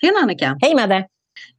[0.00, 0.58] Tjena Annika!
[0.62, 1.06] Hej Madde!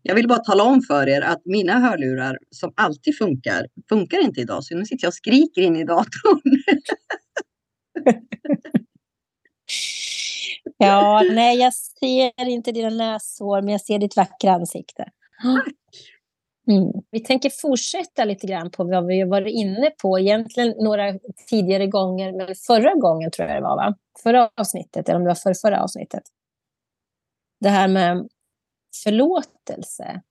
[0.02, 4.42] Jag vill bara tala om för er att mina hörlurar som alltid funkar, funkar inte
[4.42, 4.64] idag.
[4.64, 6.42] Så nu sitter jag och skriker in i datorn.
[10.77, 15.05] ja, nej jag ser inte dina näshår, men jag ser ditt vackra ansikte.
[16.67, 16.91] Mm.
[17.11, 21.13] Vi tänker fortsätta lite grann på vad vi varit inne på, egentligen några
[21.49, 23.95] tidigare gånger, men förra gången tror jag det var, va?
[24.23, 26.23] Förra avsnittet, eller om det var för förra avsnittet.
[27.62, 28.30] Det här med
[29.04, 30.21] förlåtelse,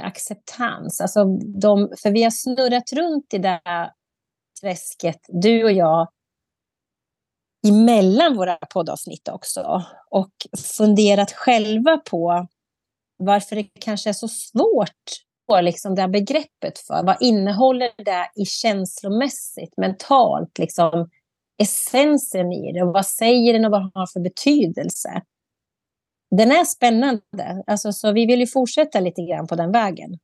[0.00, 1.00] acceptans.
[1.00, 1.24] Alltså
[1.60, 3.90] de, för vi har snurrat runt i det här
[4.60, 6.08] träsket, du och jag,
[7.68, 10.32] emellan våra poddavsnitt också och
[10.76, 12.46] funderat själva på
[13.16, 15.04] varför det kanske är så svårt
[15.48, 17.02] på liksom det här begreppet för.
[17.04, 21.10] Vad innehåller det i känslomässigt, mentalt, liksom
[21.62, 25.22] essensen i det och vad säger den och vad har för betydelse?
[26.30, 27.64] Den är spännande.
[27.66, 30.18] Alltså, så vi vill ju fortsätta lite grann på den vägen.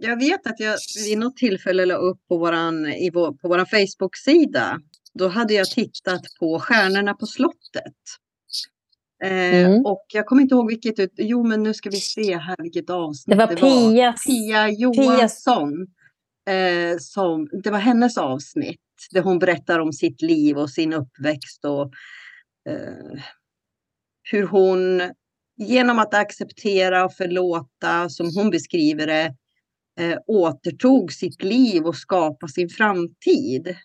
[0.00, 4.80] Jag vet att jag vid något tillfälle la upp på vår på våran Facebook-sida.
[5.14, 7.94] Då hade jag tittat på Stjärnorna på slottet.
[9.24, 9.86] Eh, mm.
[9.86, 13.38] Och jag kommer inte ihåg vilket, jo men nu ska vi se här vilket avsnitt
[13.38, 13.54] det var.
[13.54, 15.86] Det var Pia, Pia Johansson.
[16.48, 18.80] Eh, som, det var hennes avsnitt
[19.10, 21.92] där hon berättar om sitt liv och sin uppväxt och
[22.72, 23.22] eh,
[24.30, 25.00] hur hon
[25.60, 29.34] genom att acceptera och förlåta, som hon beskriver det,
[30.00, 33.76] eh, återtog sitt liv och skapade sin framtid.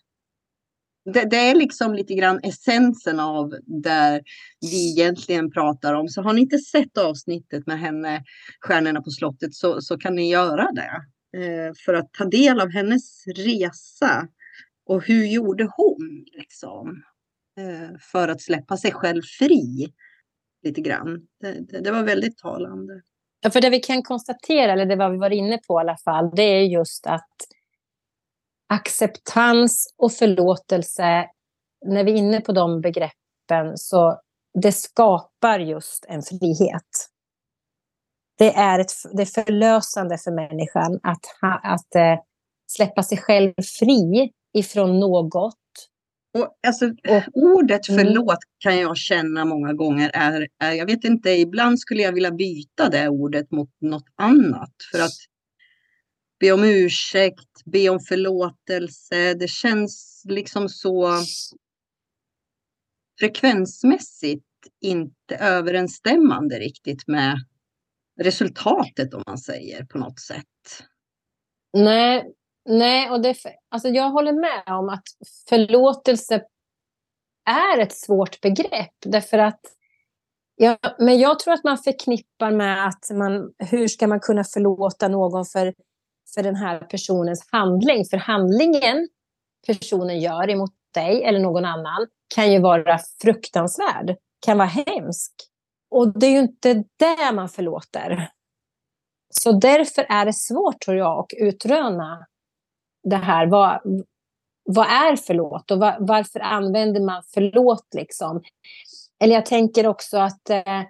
[1.14, 4.22] Det, det, är liksom lite grann essensen av där
[4.62, 6.08] vi egentligen pratar om.
[6.08, 8.24] Så har ni inte sett avsnittet med henne,
[8.60, 11.06] Stjärnorna på slottet, så, så kan ni göra det.
[11.38, 14.28] Eh, för att ta del av hennes resa.
[14.86, 17.04] Och hur gjorde hon liksom?
[17.60, 19.94] Eh, för att släppa sig själv fri
[20.66, 21.28] lite grann.
[21.40, 23.02] Det, det, det, var väldigt talande.
[23.42, 25.98] Ja, för det vi kan konstatera, eller det var vi var inne på i alla
[25.98, 27.36] fall, det är just att
[28.68, 31.30] acceptans och förlåtelse,
[31.86, 34.20] när vi är inne på de begreppen, så
[34.62, 37.10] det skapar just en frihet.
[38.38, 42.20] Det är, ett, det är förlösande för människan att, ha, att eh,
[42.68, 45.56] släppa sig själv fri ifrån något
[46.36, 48.06] och, alltså, och ordet mm.
[48.06, 52.32] förlåt kan jag känna många gånger är, är, jag vet inte, ibland skulle jag vilja
[52.32, 54.74] byta det ordet mot något annat.
[54.92, 55.16] För att
[56.40, 61.10] be om ursäkt, be om förlåtelse, det känns liksom så
[63.20, 64.46] frekvensmässigt
[64.82, 67.36] inte överensstämmande riktigt med
[68.22, 70.84] resultatet om man säger på något sätt.
[71.74, 72.35] Nej,
[72.66, 73.36] Nej, och det,
[73.70, 75.04] alltså jag håller med om att
[75.50, 76.44] förlåtelse
[77.50, 78.94] är ett svårt begrepp.
[79.06, 79.60] Därför att,
[80.56, 85.08] ja, men jag tror att man förknippar med att man, hur ska man kunna förlåta
[85.08, 85.74] någon för,
[86.36, 88.06] för den här personens handling?
[88.06, 89.08] För handlingen
[89.68, 94.16] personen gör emot dig eller någon annan kan ju vara fruktansvärd,
[94.46, 95.32] kan vara hemsk.
[95.92, 98.30] Och det är ju inte det man förlåter.
[99.30, 102.26] Så därför är det svårt, tror jag, att utröna
[103.10, 103.82] det här, vad,
[104.66, 108.42] vad är förlåt och var, varför använder man förlåt liksom?
[109.20, 110.84] Eller jag tänker också att, eh,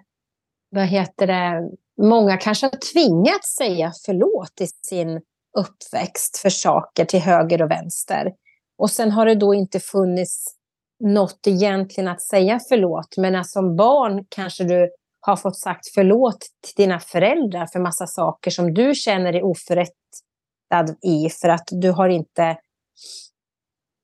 [0.70, 1.70] vad heter det,
[2.02, 5.20] många kanske har tvingats säga förlåt i sin
[5.58, 8.32] uppväxt för saker till höger och vänster.
[8.78, 10.56] Och sen har det då inte funnits
[11.04, 13.16] något egentligen att säga förlåt.
[13.16, 14.90] Men som barn kanske du
[15.20, 19.92] har fått sagt förlåt till dina föräldrar för massa saker som du känner är oförrätt
[21.02, 22.56] i för att du har inte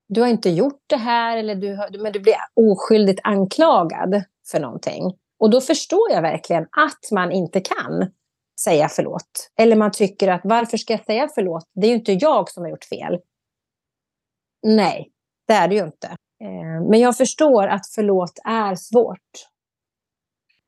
[0.08, 4.60] du har inte gjort det här, eller du har, men du blir oskyldigt anklagad för
[4.60, 5.02] någonting.
[5.38, 8.10] Och då förstår jag verkligen att man inte kan
[8.60, 9.50] säga förlåt.
[9.58, 11.64] Eller man tycker att varför ska jag säga förlåt?
[11.74, 13.18] Det är ju inte jag som har gjort fel.
[14.66, 15.10] Nej,
[15.46, 16.06] det är det ju inte.
[16.44, 19.48] Eh, men jag förstår att förlåt är svårt.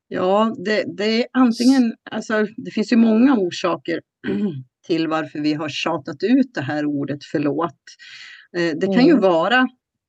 [0.07, 3.99] Ja, det, det är antingen, alltså det finns ju många orsaker
[4.87, 7.79] till varför vi har tjatat ut det här ordet förlåt.
[8.57, 9.05] Eh, det kan mm.
[9.05, 9.67] ju vara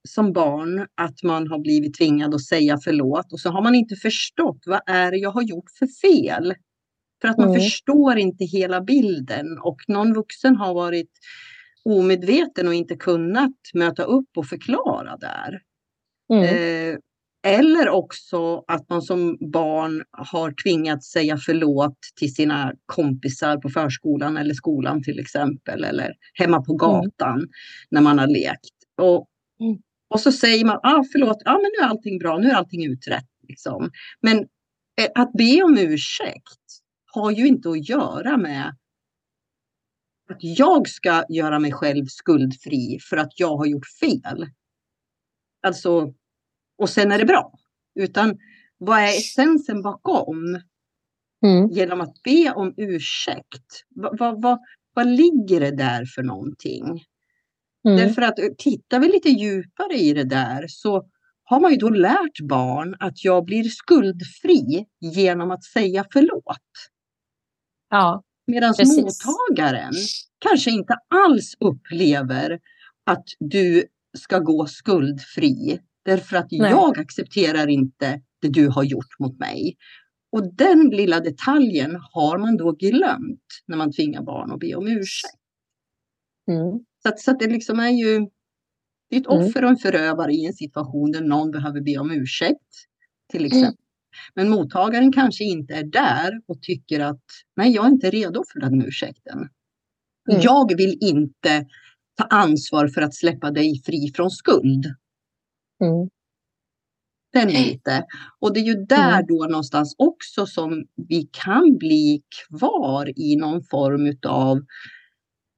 [0.08, 3.96] som barn att man har blivit tvingad att säga förlåt och så har man inte
[3.96, 6.54] förstått vad är det jag har gjort för fel.
[7.20, 7.60] För att man mm.
[7.60, 11.10] förstår inte hela bilden och någon vuxen har varit
[11.84, 15.60] omedveten och inte kunnat möta upp och förklara där.
[16.32, 16.44] Mm.
[16.44, 16.98] Eh,
[17.46, 24.36] eller också att man som barn har tvingats säga förlåt till sina kompisar på förskolan
[24.36, 25.84] eller skolan till exempel.
[25.84, 26.78] Eller hemma på mm.
[26.78, 27.48] gatan mm.
[27.90, 28.74] när man har lekt.
[29.00, 29.28] Och,
[29.60, 29.78] mm.
[30.08, 32.84] och så säger man ah, förlåt, ah, men nu är allting bra, nu är allting
[32.86, 33.28] utrett.
[33.48, 33.90] Liksom.
[34.20, 34.38] Men
[35.00, 36.60] eh, att be om ursäkt
[37.12, 38.76] har ju inte att göra med
[40.30, 44.46] att jag ska göra mig själv skuldfri för att jag har gjort fel.
[45.66, 46.14] Alltså,
[46.78, 47.52] och sen är det bra.
[47.94, 48.38] Utan
[48.78, 50.60] vad är essensen bakom?
[51.44, 51.70] Mm.
[51.70, 53.84] Genom att be om ursäkt.
[53.88, 54.58] Vad, vad, vad,
[54.94, 57.04] vad ligger det där för någonting?
[57.88, 57.96] Mm.
[57.96, 61.06] Därför att eh, tittar vi lite djupare i det där så
[61.44, 66.62] har man ju då lärt barn att jag blir skuldfri genom att säga förlåt.
[67.90, 69.92] Ja, Medan mottagaren
[70.38, 72.60] kanske inte alls upplever
[73.06, 73.84] att du
[74.18, 75.80] ska gå skuldfri.
[76.06, 76.70] Därför att Nej.
[76.70, 79.76] jag accepterar inte det du har gjort mot mig.
[80.32, 84.86] Och den lilla detaljen har man då glömt när man tvingar barn att be om
[84.86, 85.34] ursäkt.
[86.50, 86.80] Mm.
[87.02, 88.26] Så, att, så att det liksom är ju
[89.08, 89.38] det är ett mm.
[89.38, 92.72] offer och en förövare i en situation där någon behöver be om ursäkt.
[93.30, 93.46] Till mm.
[93.46, 93.84] exempel.
[94.34, 97.24] Men mottagaren kanske inte är där och tycker att
[97.56, 99.38] nej, jag är inte redo för den ursäkten.
[100.30, 100.40] Mm.
[100.42, 101.66] Jag vill inte
[102.16, 104.86] ta ansvar för att släppa dig fri från skuld.
[105.84, 106.08] Mm.
[107.32, 108.04] Den är lite.
[108.40, 109.26] Och det är ju där mm.
[109.28, 114.56] då någonstans också som vi kan bli kvar i någon form av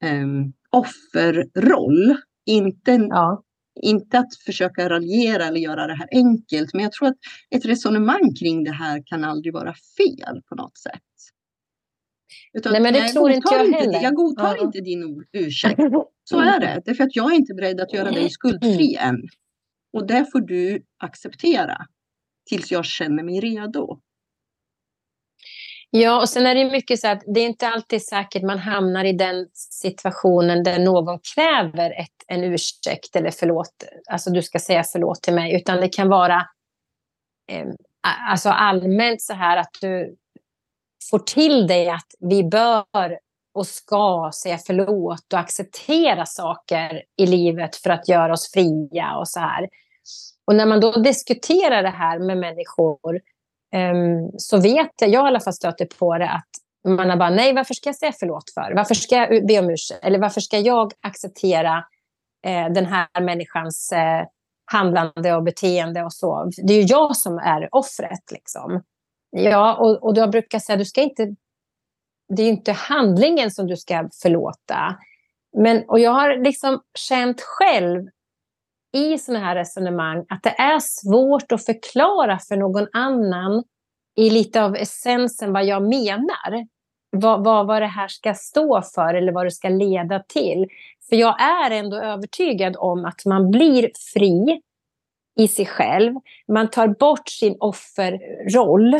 [0.04, 2.16] um, offerroll.
[2.46, 3.42] Inte, ja.
[3.82, 7.16] inte att försöka raljera eller göra det här enkelt, men jag tror att
[7.50, 11.02] ett resonemang kring det här kan aldrig vara fel på något sätt.
[12.52, 14.02] Utan, nej, men det tror inte jag inte, heller.
[14.02, 14.64] Jag godtar ja.
[14.64, 15.80] inte din ursäkt.
[16.24, 16.82] Så är det.
[16.84, 19.14] Därför att jag är inte beredd att göra dig skuldfri mm.
[19.14, 19.22] än.
[19.98, 21.76] Och det får du acceptera
[22.48, 24.00] tills jag känner mig redo.
[25.90, 29.04] Ja, och sen är det mycket så att det är inte alltid säkert man hamnar
[29.04, 34.84] i den situationen där någon kräver ett, en ursäkt eller förlåt, alltså du ska säga
[34.92, 36.36] förlåt till mig, utan det kan vara
[37.50, 37.66] eh,
[38.30, 40.16] alltså allmänt så här att du
[41.10, 43.18] får till dig att vi bör
[43.54, 49.28] och ska säga förlåt och acceptera saker i livet för att göra oss fria och
[49.28, 49.68] så här.
[50.46, 53.20] Och när man då diskuterar det här med människor
[53.76, 56.48] um, så vet jag, jag i alla fall stöter på det, att
[56.88, 58.72] man har bara, nej, varför ska jag säga förlåt för?
[58.76, 60.04] Varför ska jag be om ursäkt?
[60.04, 61.84] Eller varför ska jag acceptera
[62.46, 64.26] eh, den här människans eh,
[64.72, 66.50] handlande och beteende och så?
[66.62, 68.82] Det är ju jag som är offret, liksom.
[69.30, 71.34] Ja, och, och jag brukar säga, du ska inte...
[72.36, 74.98] Det är ju inte handlingen som du ska förlåta.
[75.56, 78.08] Men, och jag har liksom känt själv
[78.92, 83.64] i sådana här resonemang att det är svårt att förklara för någon annan
[84.16, 86.66] i lite av essensen vad jag menar.
[87.10, 90.68] Vad, vad, vad det här ska stå för eller vad det ska leda till.
[91.08, 94.60] För jag är ändå övertygad om att man blir fri
[95.38, 96.14] i sig själv.
[96.48, 98.94] Man tar bort sin offerroll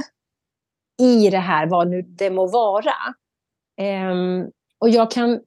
[1.01, 2.95] i det här, vad nu det må vara.
[4.11, 5.41] Um, och jag kan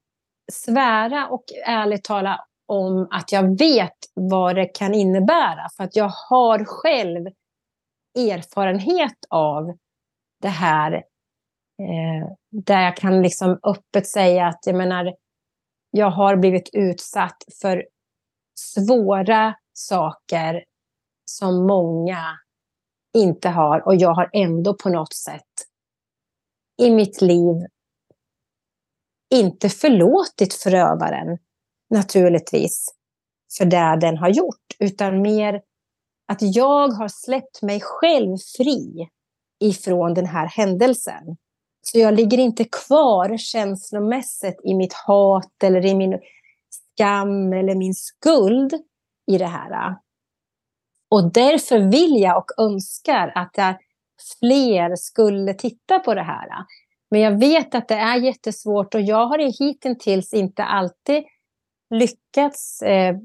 [0.52, 5.68] svära och ärligt tala om att jag vet vad det kan innebära.
[5.76, 7.26] För att jag har själv
[8.18, 9.72] erfarenhet av
[10.42, 10.92] det här.
[11.78, 15.14] Eh, där jag kan liksom öppet säga att jag menar,
[15.90, 17.86] jag har blivit utsatt för
[18.58, 20.64] svåra saker
[21.24, 22.38] som många
[23.14, 23.86] inte har.
[23.86, 25.52] Och jag har ändå på något sätt
[26.82, 27.56] i mitt liv
[29.30, 31.38] inte förlåtit förövaren
[31.92, 32.86] naturligtvis
[33.58, 35.62] för det den har gjort, utan mer
[36.28, 39.08] att jag har släppt mig själv fri
[39.60, 41.36] ifrån den här händelsen.
[41.82, 46.18] Så jag ligger inte kvar känslomässigt i mitt hat eller i min
[46.70, 48.74] skam eller min skuld
[49.32, 49.96] i det här.
[51.10, 53.78] Och därför vill jag och önskar att
[54.40, 56.48] fler skulle titta på det här.
[57.10, 61.24] Men jag vet att det är jättesvårt och jag har hittills inte alltid
[61.92, 63.16] lyckats eh,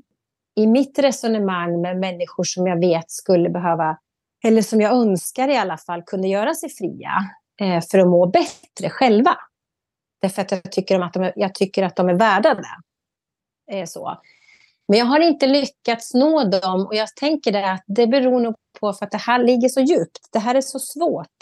[0.56, 3.98] i mitt resonemang med människor som jag vet skulle behöva,
[4.44, 7.12] eller som jag önskar i alla fall, kunde göra sig fria
[7.62, 9.38] eh, för att må bättre själva.
[10.22, 12.78] Därför att jag tycker, att de är, jag tycker att de är värda det.
[13.78, 14.18] Eh, så.
[14.88, 18.56] Men jag har inte lyckats nå dem och jag tänker det att det beror nog
[18.80, 20.30] på för att det här ligger så djupt.
[20.32, 21.38] Det här är så svårt.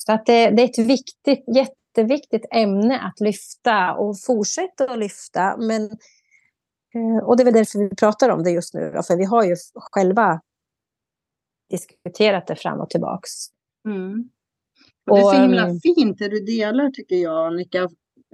[0.00, 5.56] Så att det, det är ett viktigt, jätteviktigt ämne att lyfta och fortsätta att lyfta.
[5.56, 5.90] Men,
[7.22, 8.92] och det är väl därför vi pratar om det just nu.
[9.06, 10.40] För vi har ju själva
[11.70, 13.30] diskuterat det fram och tillbaks.
[13.88, 14.30] Mm.
[15.10, 17.82] Och det är så himla ehm, fint det du delar tycker jag Annika.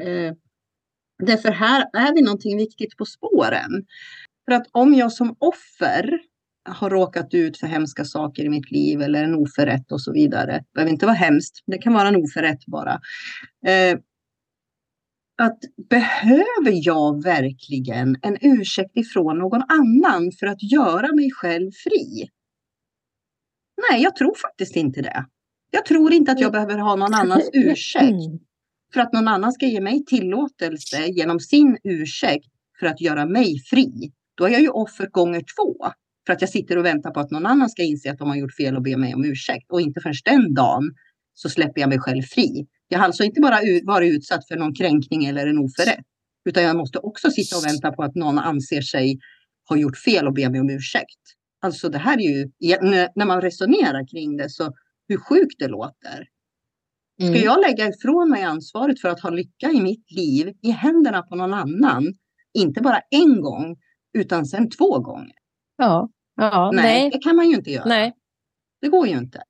[0.03, 0.35] Eh,
[1.19, 3.87] därför här är vi någonting viktigt på spåren.
[4.45, 6.21] För att om jag som offer
[6.69, 10.53] har råkat ut för hemska saker i mitt liv eller en oförrätt och så vidare.
[10.53, 13.01] Det behöver inte vara hemskt, det kan vara en oförrätt bara.
[13.67, 13.99] Eh,
[15.43, 15.59] att
[15.91, 22.29] behöver jag verkligen en ursäkt ifrån någon annan för att göra mig själv fri?
[23.91, 25.27] Nej, jag tror faktiskt inte det.
[25.71, 28.43] Jag tror inte att jag behöver ha någon annans ursäkt
[28.95, 32.47] för att någon annan ska ge mig tillåtelse genom sin ursäkt
[32.81, 34.13] för att göra mig fri.
[34.35, 35.93] Då är jag ju offer gånger två.
[36.27, 38.37] För att jag sitter och väntar på att någon annan ska inse att de har
[38.37, 39.71] gjort fel och be mig om ursäkt.
[39.73, 40.95] Och inte förrän den dagen
[41.35, 42.67] så släpper jag mig själv fri.
[42.89, 46.05] Jag har alltså inte bara varit utsatt för någon kränkning eller en oförrätt.
[46.49, 49.19] Utan jag måste också sitta och vänta på att någon anser sig
[49.69, 51.21] ha gjort fel och be mig om ursäkt.
[51.61, 52.51] Alltså det här är ju,
[53.15, 54.73] när man resonerar kring det, så
[55.09, 56.29] hur sjukt det låter.
[57.19, 57.43] Ska mm.
[57.43, 61.37] jag lägga ifrån mig ansvaret för att ha lycka i mitt liv i händerna på
[61.37, 62.15] någon annan,
[62.55, 63.77] inte bara en gång,
[64.19, 65.35] utan sen två gånger?
[65.77, 66.09] Ja.
[66.37, 67.85] ja nej, nej, det kan man ju inte göra.
[67.85, 68.13] Nej.
[68.81, 69.43] Det går ju inte.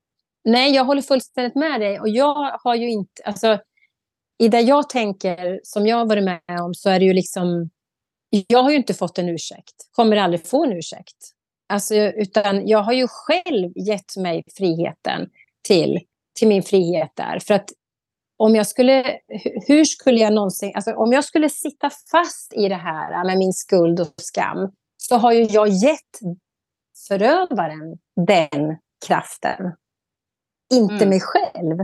[0.45, 2.01] Nej, jag håller fullständigt med dig.
[2.01, 3.23] Och jag har ju inte...
[3.25, 3.59] Alltså,
[4.39, 7.71] I det jag tänker, som jag har varit med om, så är det ju liksom...
[8.47, 9.75] Jag har ju inte fått en ursäkt.
[9.93, 11.17] Kommer aldrig få en ursäkt.
[11.69, 15.31] Alltså, utan jag har ju själv gett mig friheten
[15.63, 16.01] till,
[16.39, 17.39] till min frihet där.
[17.39, 17.71] För att
[18.37, 19.19] om jag skulle...
[19.67, 20.73] Hur skulle jag någonsin...
[20.75, 25.17] Alltså, om jag skulle sitta fast i det här med min skuld och skam så
[25.17, 26.19] har ju jag gett
[27.09, 29.73] förövaren den kraften
[30.73, 31.09] inte mm.
[31.09, 31.79] mig själv.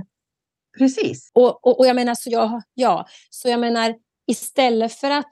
[0.78, 1.30] Precis.
[1.34, 3.94] Och, och, och, jag menar, så jag, ja, så jag menar,
[4.26, 5.28] istället för att,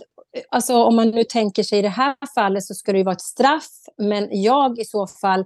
[0.49, 3.15] alltså om man nu tänker sig i det här fallet så skulle det ju vara
[3.15, 5.45] ett straff, men jag i så fall,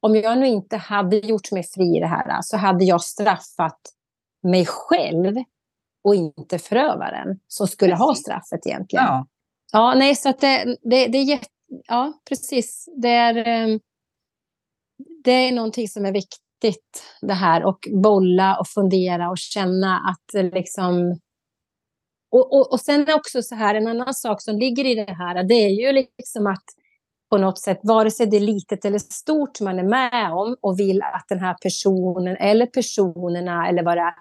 [0.00, 3.80] om jag nu inte hade gjort mig fri i det här, så hade jag straffat
[4.42, 5.36] mig själv
[6.04, 8.06] och inte förövaren som skulle precis.
[8.06, 9.04] ha straffet egentligen.
[9.04, 9.26] Ja.
[9.72, 11.46] Ja, nej, så att det, det, det är jätte...
[11.86, 12.88] Ja, precis.
[12.96, 13.80] Det är, ehm,
[15.24, 19.98] det är någonting som är viktigt viktigt det här och bolla och fundera och känna
[19.98, 21.20] att eh, liksom
[22.30, 25.42] och, och, och sen också så här, en annan sak som ligger i det här,
[25.44, 26.64] det är ju liksom att
[27.30, 30.80] på något sätt, vare sig det är litet eller stort man är med om och
[30.80, 34.14] vill att den här personen eller personerna eller vad det är,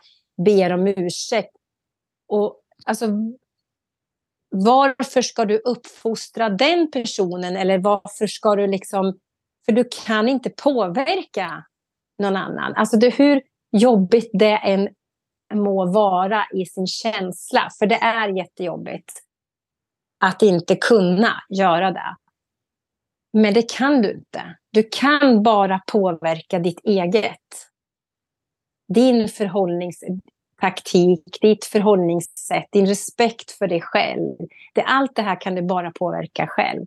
[0.46, 1.56] ber om ursäkt.
[2.28, 3.08] Och alltså,
[4.50, 9.20] varför ska du uppfostra den personen eller varför ska du liksom...
[9.66, 11.64] För du kan inte påverka
[12.20, 12.74] någon annan.
[12.76, 13.42] Alltså det, hur
[13.72, 14.90] jobbigt det än
[15.54, 19.14] må vara i sin känsla, för det är jättejobbigt
[20.20, 22.16] att inte kunna göra det.
[23.34, 24.58] Men det kan du inte.
[24.72, 27.40] Du kan bara påverka ditt eget.
[28.94, 34.36] Din förhållningstaktik, ditt förhållningssätt, din respekt för dig själv.
[34.74, 36.86] Det, allt det här kan du bara påverka själv.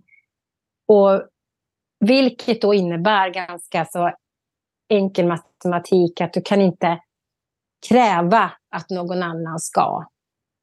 [0.89, 1.23] Och
[2.01, 4.13] vilket då innebär ganska så
[4.89, 6.99] enkel matematik att du kan inte
[7.89, 10.07] kräva att någon annan ska.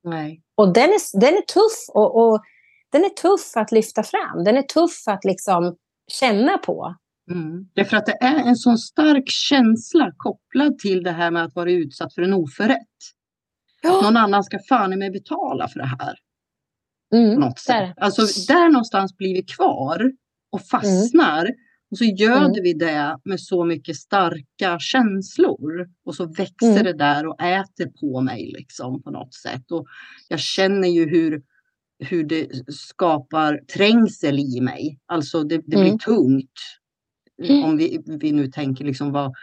[0.03, 0.41] Nej.
[0.55, 2.41] Och den är, den är tuff och, och,
[2.91, 4.43] den är tuff att lyfta fram.
[4.43, 5.75] Den är tuff att liksom
[6.11, 6.95] känna på.
[7.31, 7.69] Mm.
[7.73, 11.71] Därför att det är en sån stark känsla kopplad till det här med att vara
[11.71, 12.79] utsatt för en oförrätt.
[13.81, 14.01] Ja.
[14.01, 16.15] Någon annan ska fan i mig betala för det här.
[17.13, 17.75] Mm, något sätt.
[17.75, 17.93] Där.
[17.97, 20.11] Alltså där någonstans blir vi kvar
[20.51, 21.41] och fastnar.
[21.41, 21.55] Mm.
[21.93, 22.63] Och så göder mm.
[22.63, 25.89] vi det med så mycket starka känslor.
[26.05, 26.83] Och så växer mm.
[26.83, 29.71] det där och äter på mig liksom på något sätt.
[29.71, 29.85] Och
[30.29, 31.41] jag känner ju hur,
[32.00, 35.00] hur det skapar trängsel i mig.
[35.05, 36.00] Alltså det, det blir mm.
[36.00, 36.59] tungt.
[37.63, 39.33] Om vi, vi nu tänker liksom vad,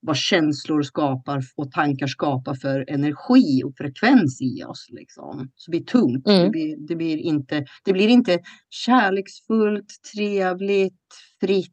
[0.00, 4.86] vad känslor skapar och tankar skapar för energi och frekvens i oss.
[4.90, 5.50] Liksom.
[5.54, 6.28] Så det blir tungt.
[6.28, 6.42] Mm.
[6.42, 8.38] Det, blir, det, blir inte, det blir inte
[8.70, 10.94] kärleksfullt, trevligt,
[11.40, 11.72] fritt,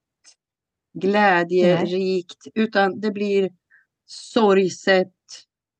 [1.01, 2.63] glädjerikt, Nej.
[2.63, 3.49] utan det blir
[4.05, 5.13] sorgset,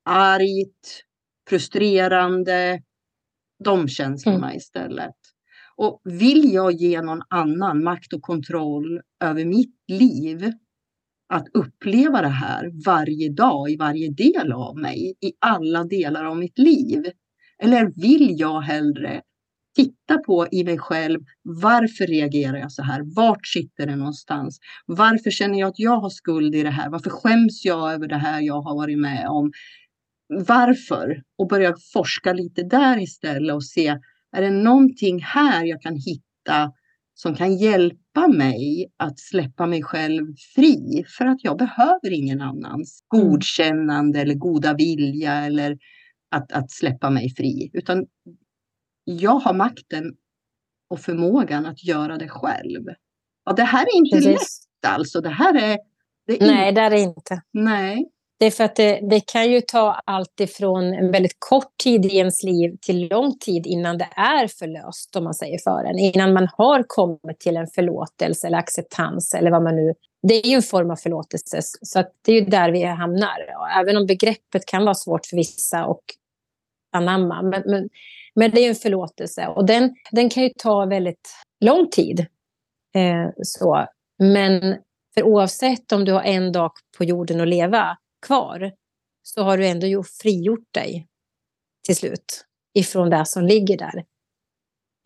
[0.06, 1.04] argt,
[1.50, 2.82] frustrerande.
[3.64, 4.58] De känslorna mm.
[4.58, 5.16] istället.
[5.76, 10.54] Och vill jag ge någon annan makt och kontroll över mitt liv
[11.30, 16.38] att uppleva det här varje dag i varje del av mig, i alla delar av
[16.38, 17.06] mitt liv?
[17.64, 19.22] Eller vill jag hellre
[19.76, 23.16] titta på i mig själv, varför reagerar jag så här?
[23.16, 24.60] Vart sitter det någonstans?
[24.86, 26.90] Varför känner jag att jag har skuld i det här?
[26.90, 29.52] Varför skäms jag över det här jag har varit med om?
[30.48, 31.24] Varför?
[31.38, 33.98] Och börja forska lite där istället och se,
[34.38, 36.72] är det någonting här jag kan hitta
[37.22, 43.04] som kan hjälpa mig att släppa mig själv fri för att jag behöver ingen annans
[43.14, 43.28] mm.
[43.28, 45.78] godkännande eller goda vilja eller
[46.32, 47.70] att, att släppa mig fri.
[47.74, 48.06] Utan
[49.04, 50.16] jag har makten
[50.90, 52.86] och förmågan att göra det själv.
[53.46, 54.68] ja, det här är inte Precis.
[54.84, 55.22] lätt alltså.
[55.22, 55.78] Det här är...
[56.28, 57.42] Det är Nej, det är det inte.
[57.52, 58.10] Nej.
[58.40, 62.06] Det är för att det, det, kan ju ta allt ifrån en väldigt kort tid
[62.06, 66.00] i ens liv till lång tid innan det är förlöst, om man säger för en.
[66.00, 69.94] Innan man har kommit till en förlåtelse eller acceptans eller vad man nu...
[70.28, 73.38] Det är ju en form av förlåtelse, så det är ju där vi hamnar.
[73.80, 76.04] Även om begreppet kan vara svårt för vissa och
[76.92, 77.42] anamma.
[77.42, 77.90] Men, men,
[78.36, 81.30] men det är ju en förlåtelse och den, den kan ju ta väldigt
[81.66, 82.20] lång tid.
[82.96, 83.86] Eh, så.
[84.20, 84.78] Men
[85.14, 88.72] för oavsett om du har en dag på jorden att leva kvar
[89.24, 91.08] så har du ändå gjort, frigjort dig
[91.86, 94.06] till slut ifrån det som ligger där.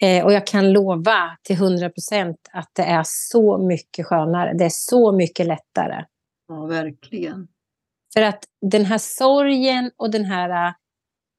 [0.01, 4.53] Eh, och jag kan lova till hundra procent att det är så mycket skönare.
[4.53, 6.05] Det är så mycket lättare.
[6.47, 7.47] Ja, verkligen.
[8.13, 10.73] För att den här sorgen och den här äh,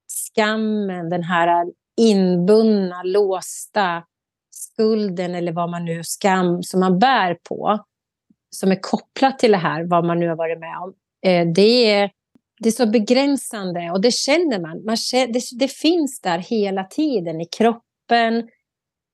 [0.07, 4.05] skammen, den här inbundna, låsta
[4.51, 7.85] skulden eller vad man nu, skam som man bär på,
[8.51, 11.91] som är kopplat till det här, vad man nu har varit med om, Eh, det
[11.91, 12.11] är,
[12.61, 14.85] det är så begränsande och det känner man.
[14.85, 18.49] man känner, det, det, finns där hela tiden i kroppen,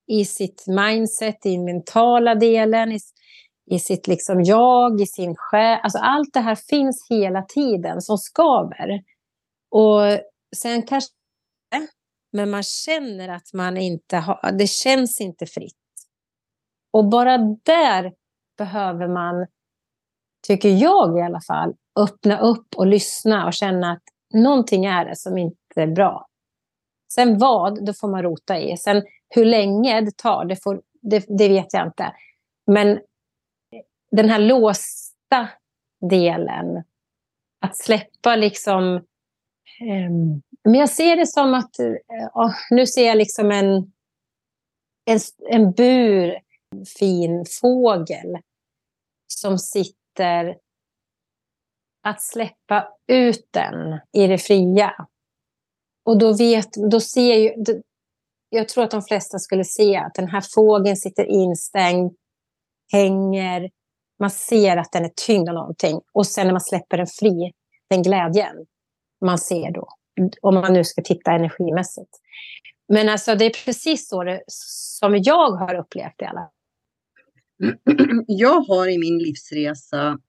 [0.07, 2.99] i sitt mindset, i den mentala delen, i,
[3.71, 5.79] i sitt liksom jag, i sin själ.
[5.83, 9.01] Alltså allt det här finns hela tiden som skaver.
[9.71, 10.19] Och
[10.55, 11.13] sen kanske
[12.31, 15.75] men man känner att man inte har, det känns inte fritt.
[16.93, 18.13] Och bara där
[18.57, 19.47] behöver man,
[20.47, 25.15] tycker jag i alla fall, öppna upp och lyssna och känna att någonting är det
[25.15, 26.27] som inte är bra.
[27.13, 28.77] Sen vad, det får man rota i.
[28.77, 32.13] Sen hur länge det tar, det, får, det, det vet jag inte.
[32.71, 32.99] Men
[34.11, 35.49] den här låsta
[36.09, 36.83] delen,
[37.61, 38.95] att släppa liksom...
[39.81, 40.11] Eh,
[40.63, 41.79] men jag ser det som att,
[42.33, 43.75] oh, nu ser jag liksom en,
[45.05, 45.19] en,
[45.49, 46.39] en bur,
[46.99, 48.37] fin fågel
[49.27, 50.57] som sitter
[52.03, 54.93] att släppa ut den i det fria.
[56.05, 57.53] Och då vet, då ser ju,
[58.49, 62.11] jag tror att de flesta skulle se att den här fågeln sitter instängd,
[62.91, 63.69] hänger,
[64.19, 66.01] man ser att den är tyngd av någonting.
[66.13, 67.51] Och sen när man släpper den fri,
[67.89, 68.65] den glädjen
[69.25, 69.87] man ser då
[70.41, 72.09] om man nu ska titta energimässigt.
[72.87, 76.25] Men alltså det är precis så det, som jag har upplevt det.
[76.25, 76.49] Alla.
[78.27, 80.19] Jag har i min livsresa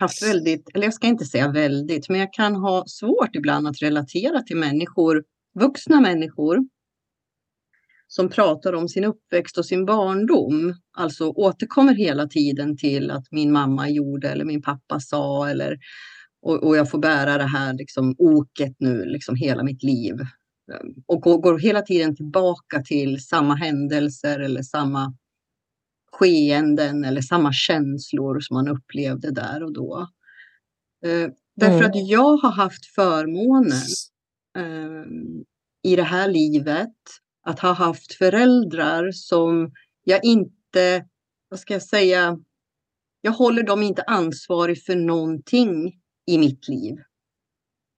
[0.00, 3.82] haft väldigt, eller jag ska inte säga väldigt, men jag kan ha svårt ibland att
[3.82, 5.24] relatera till människor,
[5.60, 6.58] vuxna människor,
[8.06, 10.74] som pratar om sin uppväxt och sin barndom.
[10.96, 15.78] Alltså återkommer hela tiden till att min mamma gjorde eller min pappa sa eller
[16.42, 20.14] och, och jag får bära det här liksom, oket nu liksom hela mitt liv.
[21.06, 25.14] Och går, går hela tiden tillbaka till samma händelser eller samma
[26.22, 30.08] skeenden eller samma känslor som man upplevde där och då.
[31.04, 31.90] Eh, därför mm.
[31.90, 33.82] att jag har haft förmånen
[34.56, 35.06] eh,
[35.82, 36.96] i det här livet
[37.46, 39.72] att ha haft föräldrar som
[40.04, 41.04] jag inte,
[41.48, 42.38] vad ska jag säga,
[43.20, 46.94] jag håller dem inte ansvarig för någonting i mitt liv.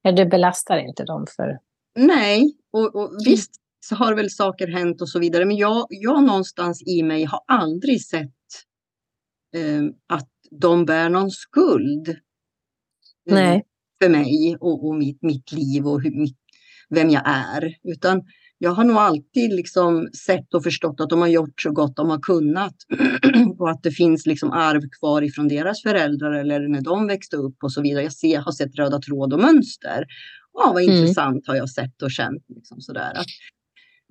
[0.03, 1.59] Ja, du belastar inte dem för...
[1.97, 5.45] Nej, och, och visst så har väl saker hänt och så vidare.
[5.45, 8.31] Men jag, jag någonstans i mig har aldrig sett
[9.57, 12.09] eh, att de bär någon skuld.
[12.09, 12.15] Eh,
[13.35, 13.63] Nej.
[14.03, 16.39] För mig och, och mitt, mitt liv och hur, mitt,
[16.91, 17.75] vem jag är.
[17.83, 18.23] Utan
[18.59, 22.11] jag har nog alltid liksom sett och förstått att de har gjort så gott de
[22.11, 22.75] har kunnat.
[23.59, 27.57] och att det finns liksom arv kvar ifrån deras föräldrar eller när de växte upp
[27.63, 28.03] och så vidare.
[28.03, 30.05] Jag ser, har sett röda tråd och mönster.
[30.53, 30.97] Ja, vad mm.
[30.97, 32.45] intressant har jag sett och känt.
[32.49, 33.13] Liksom sådär.
[33.15, 33.27] Att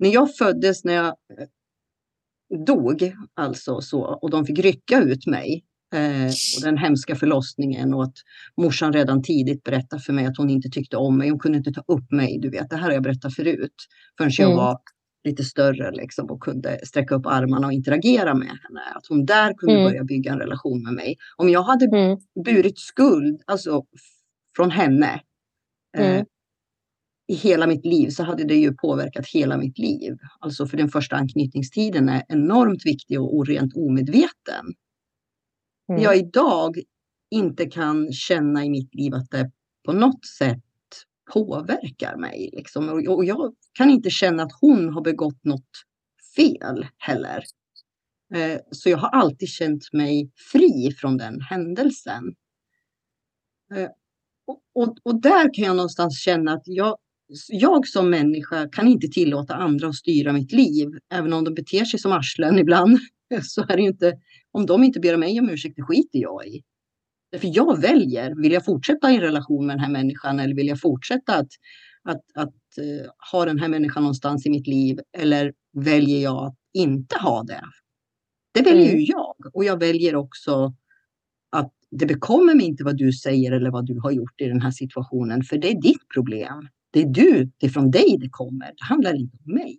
[0.04, 1.46] när jag föddes, när jag eh,
[2.66, 5.64] dog, alltså så, och de fick rycka ut mig
[5.94, 8.16] Eh, och den hemska förlossningen och att
[8.56, 11.30] morsan redan tidigt berättade för mig att hon inte tyckte om mig.
[11.30, 13.74] Hon kunde inte ta upp mig, du vet, det här har jag berättat förut.
[14.18, 14.56] Förrän jag mm.
[14.56, 14.78] var
[15.24, 18.80] lite större liksom, och kunde sträcka upp armarna och interagera med henne.
[18.94, 19.84] Att hon där kunde mm.
[19.84, 21.16] börja bygga en relation med mig.
[21.36, 22.18] Om jag hade mm.
[22.44, 23.82] burit skuld alltså,
[24.56, 25.20] från henne
[25.96, 26.26] eh, mm.
[27.26, 30.16] I hela mitt liv så hade det ju påverkat hela mitt liv.
[30.40, 34.74] Alltså för den första anknytningstiden är enormt viktig och rent omedveten
[35.88, 36.02] mm.
[36.02, 36.78] jag idag
[37.30, 39.50] inte kan känna i mitt liv att det
[39.84, 40.60] på något sätt
[41.32, 42.50] påverkar mig.
[42.52, 42.88] Liksom.
[42.88, 45.70] Och jag kan inte känna att hon har begått något
[46.36, 47.44] fel heller.
[48.34, 52.34] Eh, så jag har alltid känt mig fri från den händelsen.
[53.74, 53.88] Eh,
[54.74, 56.96] och, och, där kan jag någonstans känna att jag,
[57.48, 61.84] jag som människa kan inte tillåta andra att styra mitt liv, även om de beter
[61.84, 62.98] sig som arslen ibland.
[63.42, 64.12] så är det ju inte,
[64.52, 66.62] om de inte ber mig om ursäkt, det skiter jag i.
[67.38, 70.68] För jag väljer, vill jag fortsätta i en relation med den här människan eller vill
[70.68, 71.48] jag fortsätta att,
[72.02, 76.54] att, att uh, ha den här människan någonstans i mitt liv eller väljer jag att
[76.72, 77.60] inte ha det?
[78.54, 79.00] Det väljer mm.
[79.00, 80.74] ju jag och jag väljer också
[81.50, 84.60] att det bekommer mig inte vad du säger eller vad du har gjort i den
[84.60, 86.68] här situationen, för det är ditt problem.
[86.94, 88.66] Det är du, det är från dig det kommer.
[88.66, 89.78] Det handlar inte om mig.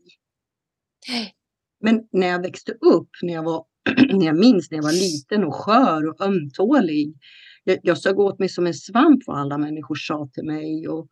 [1.84, 3.66] Men när jag växte upp, när jag var
[4.18, 7.18] när jag minns när jag var liten och skör och ömtålig.
[7.64, 11.08] Jag, jag sög åt mig som en svamp vad alla människor sa till mig och,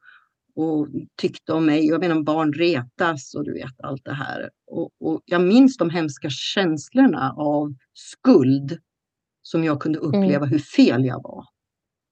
[0.56, 0.88] och
[1.22, 1.88] tyckte om mig.
[1.88, 4.50] Jag menar barn retas och du vet allt det här.
[4.68, 8.78] Och, och jag minns de hemska känslorna av skuld
[9.42, 10.10] som jag kunde mm.
[10.10, 10.50] uppleva mm.
[10.50, 11.46] hur fel jag var.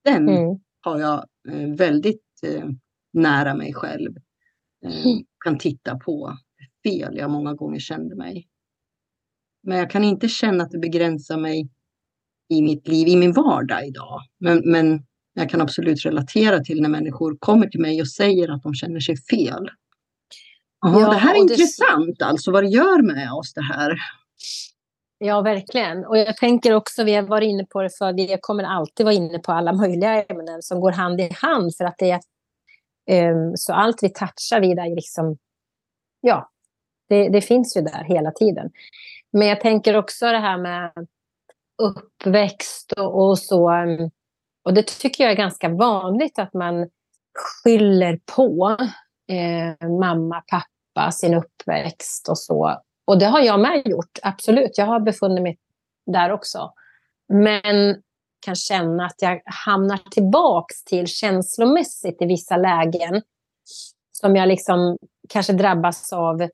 [0.03, 0.59] Den mm.
[0.81, 2.65] har jag eh, väldigt eh,
[3.13, 4.15] nära mig själv.
[4.85, 5.23] Eh, mm.
[5.45, 8.47] kan titta på hur fel jag många gånger kände mig.
[9.63, 11.69] Men jag kan inte känna att det begränsar mig
[12.49, 14.21] i mitt liv, i min vardag idag.
[14.39, 18.63] Men, men jag kan absolut relatera till när människor kommer till mig och säger att
[18.63, 19.69] de känner sig fel.
[20.85, 22.25] Aha, ja, det här är intressant det...
[22.25, 23.97] alltså, vad det gör med oss det här.
[25.17, 26.05] Ja, verkligen.
[26.05, 29.15] Och jag tänker också, vi har varit inne på det för vi kommer alltid vara
[29.15, 32.19] inne på alla möjliga ämnen som går hand i hand för att det är
[33.07, 35.37] Ehm, så allt vi touchar vid är liksom,
[36.21, 36.49] ja,
[37.09, 38.71] det, det, finns ju där hela tiden.
[39.31, 41.07] Men jag tänker också det här med
[41.77, 43.71] uppväxt och, och så.
[43.71, 44.11] Um,
[44.63, 46.89] och det tycker jag är ganska vanligt att man
[47.63, 48.77] skyller på
[49.27, 52.81] eh, mamma, pappa, sin uppväxt och så.
[53.05, 54.77] Och det har jag med gjort, absolut.
[54.77, 55.57] Jag har befunnit mig
[56.05, 56.73] där också.
[57.27, 58.01] Men
[58.41, 63.21] kan känna att jag hamnar tillbaks till känslomässigt i vissa lägen.
[64.11, 64.97] Som jag liksom
[65.29, 66.47] kanske drabbas av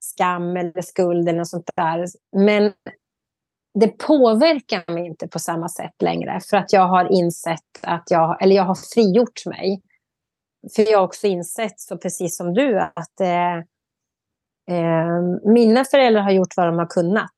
[0.00, 2.06] skam eller skuld eller något sånt där.
[2.36, 2.72] Men
[3.80, 6.40] det påverkar mig inte på samma sätt längre.
[6.50, 9.82] För att jag har insett att jag, eller jag har frigjort mig.
[10.76, 13.56] För jag har också insett, så precis som du, att eh,
[14.76, 17.30] eh, mina föräldrar har gjort vad de har kunnat.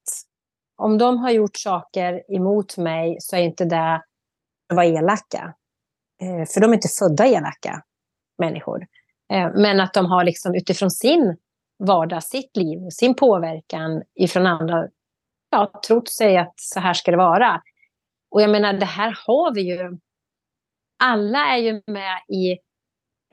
[0.77, 5.55] Om de har gjort saker emot mig så är inte det att vara elaka.
[6.23, 7.83] Eh, för de är inte födda elaka
[8.39, 8.87] människor.
[9.33, 11.37] Eh, men att de har liksom utifrån sin
[11.79, 14.89] vardag, sitt liv, sin påverkan ifrån andra
[15.51, 17.63] ja, trott sig att så här ska det vara.
[18.31, 19.99] Och jag menar, det här har vi ju.
[21.05, 22.59] Alla är ju med i...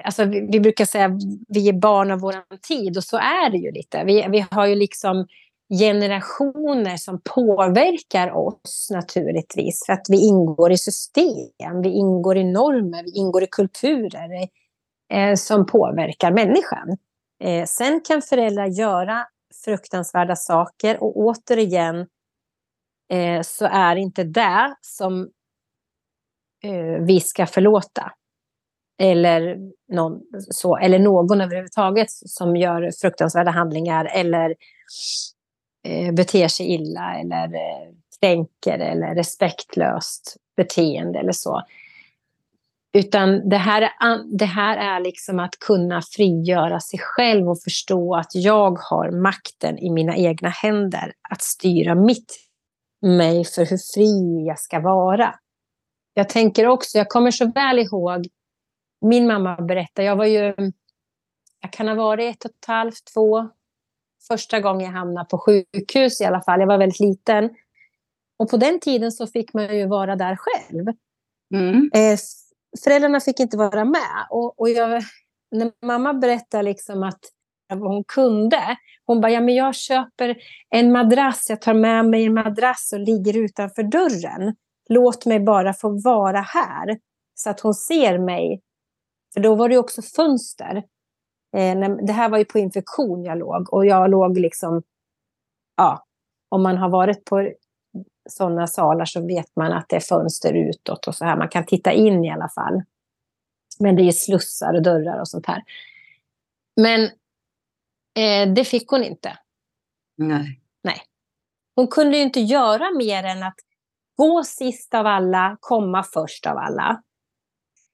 [0.04, 3.49] Alltså vi, vi brukar säga att vi är barn av vår tid och så är
[3.49, 4.04] det ju lite.
[4.04, 5.27] Vi, vi har ju liksom
[5.79, 9.86] generationer som påverkar oss naturligtvis.
[9.86, 14.47] För att vi ingår i system, vi ingår i normer, vi ingår i kulturer
[15.13, 16.97] eh, som påverkar människan.
[17.43, 19.27] Eh, sen kan föräldrar göra
[19.65, 22.07] fruktansvärda saker och återigen
[23.12, 25.29] eh, så är inte det som
[26.63, 28.12] eh, vi ska förlåta.
[29.01, 29.57] Eller
[29.88, 34.55] någon, så, eller någon överhuvudtaget som gör fruktansvärda handlingar eller
[35.84, 41.62] Eh, beter sig illa eller tänker kränker eller respektlöst beteende eller så.
[42.94, 48.15] Utan det här, är, det här är liksom att kunna frigöra sig själv och förstå
[48.15, 52.38] att jag har makten i mina egna händer att styra mitt
[53.02, 55.36] mig för hur fri jag ska vara.
[56.13, 58.28] Jag tänker också, jag kommer så väl ihåg
[59.02, 60.54] min mamma berättade, jag var ju,
[61.62, 63.50] jag kan ha varit ett och ett halvt, två,
[64.27, 67.49] första gången jag hamnade på sjukhus i alla fall, jag var väldigt liten.
[68.39, 70.88] Och på den tiden så fick man ju vara där själv.
[71.53, 71.89] Mm.
[71.93, 72.19] Eh,
[72.84, 74.27] föräldrarna fick inte vara med.
[74.29, 75.03] Och, och jag,
[75.51, 77.19] när mamma berättade liksom att
[77.75, 78.77] vad hon kunde.
[79.05, 80.38] Hon bara, ja men jag köper
[80.69, 84.55] en madrass, jag tar med mig en madrass och ligger utanför dörren.
[84.89, 86.99] Låt mig bara få vara här
[87.36, 88.62] så att hon ser mig.
[89.34, 90.84] För då var det också fönster.
[91.57, 94.83] Eh, det här var ju på infektion jag låg och jag låg liksom,
[95.77, 96.05] ja,
[96.49, 97.51] om man har varit på
[98.29, 101.37] sådana salar så vet man att det är fönster utåt och så här.
[101.37, 102.81] Man kan titta in i alla fall.
[103.79, 105.63] Men det är slussar och dörrar och sånt här.
[106.75, 107.03] Men
[108.17, 109.37] eh, det fick hon inte.
[110.17, 110.59] Nej.
[110.83, 111.01] Nej.
[111.75, 113.55] Hon kunde ju inte göra mer än att
[114.17, 117.03] gå sist av alla, komma först av alla.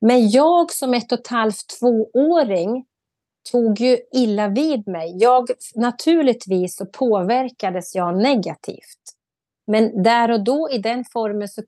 [0.02, 2.86] Men jag som ett och ett halvt, tvååring
[3.52, 5.18] tog ju illa vid mig.
[5.18, 9.02] Jag, naturligtvis så påverkades jag negativt.
[9.68, 11.62] Men där och då i den formen så,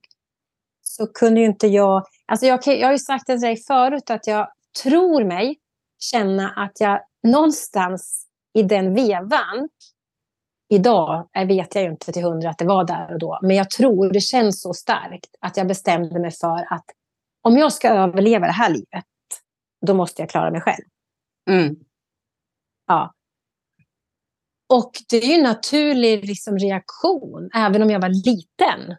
[0.81, 2.05] så kunde ju inte jag...
[2.25, 4.47] Alltså jag, jag har ju sagt det till dig förut att jag
[4.83, 5.57] tror mig
[5.99, 9.69] känna att jag någonstans i den vevan
[10.69, 13.39] idag eh, vet jag ju inte till hundra att det var där och då.
[13.41, 16.85] Men jag tror det känns så starkt att jag bestämde mig för att
[17.41, 19.05] om jag ska överleva det här livet,
[19.85, 20.83] då måste jag klara mig själv.
[21.49, 21.75] Mm.
[22.87, 23.13] Ja.
[24.69, 28.95] Och det är ju en naturlig liksom, reaktion, även om jag var liten.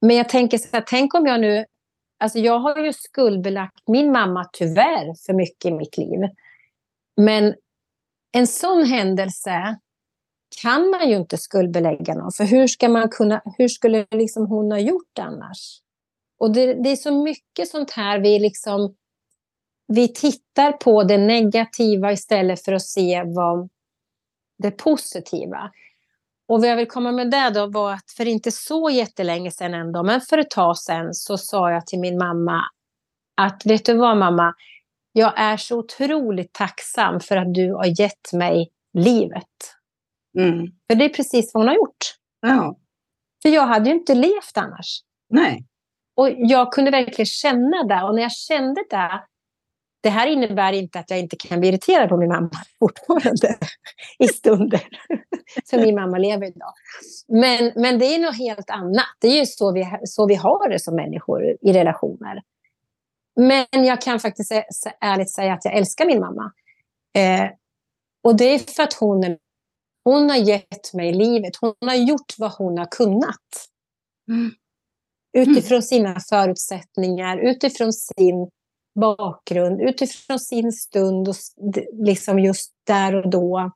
[0.00, 1.64] Men jag tänker så här, tänk om jag nu...
[2.18, 6.20] Alltså jag har ju skuldbelagt min mamma tyvärr för mycket i mitt liv.
[7.16, 7.54] Men
[8.32, 9.78] en sån händelse
[10.62, 12.32] kan man ju inte skuldbelägga någon.
[12.32, 15.80] För hur, ska man kunna, hur skulle liksom hon ha gjort annars?
[16.38, 18.96] Och det, det är så mycket sånt här vi liksom...
[19.94, 23.68] Vi tittar på det negativa istället för att se vad
[24.58, 25.70] det positiva.
[26.48, 29.74] Och vad jag vill komma med det då var att för inte så jättelänge sedan
[29.74, 32.62] ändå, men för ett tag sedan så sa jag till min mamma
[33.36, 34.54] att vet du vad mamma,
[35.12, 39.74] jag är så otroligt tacksam för att du har gett mig livet.
[40.38, 40.66] Mm.
[40.90, 42.14] För det är precis vad hon har gjort.
[42.40, 42.76] Ja.
[43.42, 45.00] För jag hade ju inte levt annars.
[45.28, 45.66] Nej.
[46.16, 48.02] Och jag kunde verkligen känna det.
[48.02, 49.24] Och när jag kände det,
[50.04, 53.58] det här innebär inte att jag inte kan bli irriterad på min mamma fortfarande
[54.18, 54.82] i stunder.
[55.70, 56.72] För min mamma lever idag.
[57.28, 59.06] Men, men det är något helt annat.
[59.20, 62.42] Det är ju så vi, så vi har det som människor i relationer.
[63.36, 64.52] Men jag kan faktiskt
[65.00, 66.52] ärligt säga att jag älskar min mamma.
[67.16, 67.50] Eh,
[68.24, 69.36] och det är för att hon,
[70.04, 71.56] hon har gett mig livet.
[71.60, 73.68] Hon har gjort vad hon har kunnat.
[74.28, 74.50] Mm.
[75.32, 78.50] Utifrån sina förutsättningar, utifrån sin
[78.94, 81.34] bakgrund, utifrån sin stund och
[81.92, 83.70] liksom just där och då.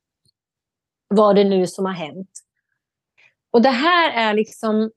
[1.09, 2.31] Vad det nu som har hänt.
[3.51, 4.91] Och det här är liksom...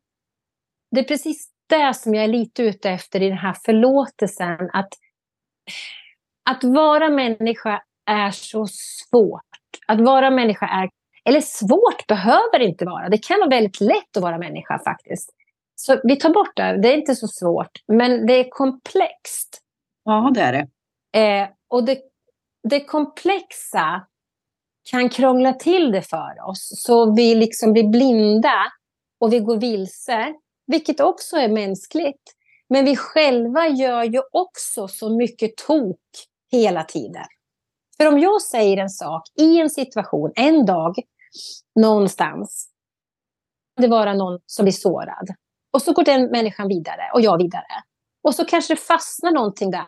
[0.91, 4.69] Det är precis det som jag är lite ute efter i den här förlåtelsen.
[4.73, 4.89] Att,
[6.49, 9.41] att vara människa är så svårt.
[9.87, 10.89] Att vara människa är...
[11.25, 13.09] Eller svårt behöver det inte vara.
[13.09, 15.29] Det kan vara väldigt lätt att vara människa faktiskt.
[15.75, 16.77] Så vi tar bort det.
[16.81, 17.71] Det är inte så svårt.
[17.87, 19.61] Men det är komplext.
[20.03, 20.67] Ja, det är det.
[21.19, 22.01] Eh, och det,
[22.69, 24.07] det komplexa
[24.91, 26.71] kan krångla till det för oss.
[26.75, 28.71] Så vi liksom blir blinda
[29.19, 30.33] och vi går vilse.
[30.67, 32.35] Vilket också är mänskligt.
[32.69, 35.99] Men vi själva gör ju också så mycket tok
[36.51, 37.25] hela tiden.
[37.97, 40.95] För om jag säger en sak i en situation, en dag,
[41.79, 42.67] någonstans.
[43.81, 45.29] Det vara någon som blir sårad.
[45.73, 47.83] Och så går den människan vidare och jag vidare.
[48.23, 49.85] Och så kanske det fastnar någonting där.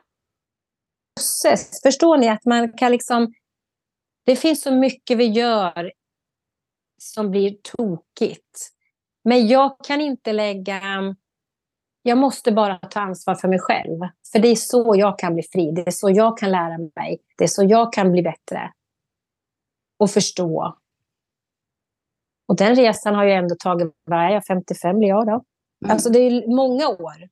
[1.84, 3.34] Förstår ni att man kan liksom...
[4.26, 5.91] Det finns så mycket vi gör
[6.98, 8.69] som blir tokigt.
[9.24, 10.82] Men jag kan inte lägga...
[12.02, 14.00] Jag måste bara ta ansvar för mig själv.
[14.32, 15.72] För det är så jag kan bli fri.
[15.72, 17.19] Det är så jag kan lära mig.
[17.38, 18.74] Det är så jag kan bli bättre.
[19.98, 20.78] Och förstå.
[22.48, 25.32] Och den resan har ju ändå tagit, vad är jag, 55 blir jag då?
[25.32, 25.91] Mm.
[25.93, 27.30] Alltså det är många år.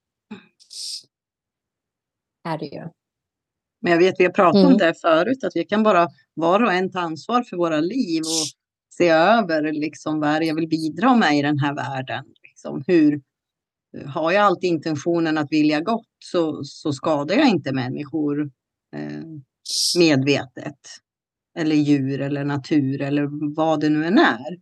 [2.43, 2.87] Är det ju.
[3.81, 4.71] Men jag vet, vi har pratat mm.
[4.71, 8.21] om det förut, att vi kan bara var och en ta ansvar för våra liv
[8.21, 8.59] och
[8.93, 12.25] se över liksom, vad jag vill bidra med i den här världen.
[12.43, 13.21] Liksom, hur,
[14.05, 18.51] har jag alltid intentionen att vilja gott så, så skadar jag inte människor
[18.95, 19.23] eh,
[19.97, 20.79] medvetet.
[21.57, 24.57] Eller djur eller natur eller vad det nu än är.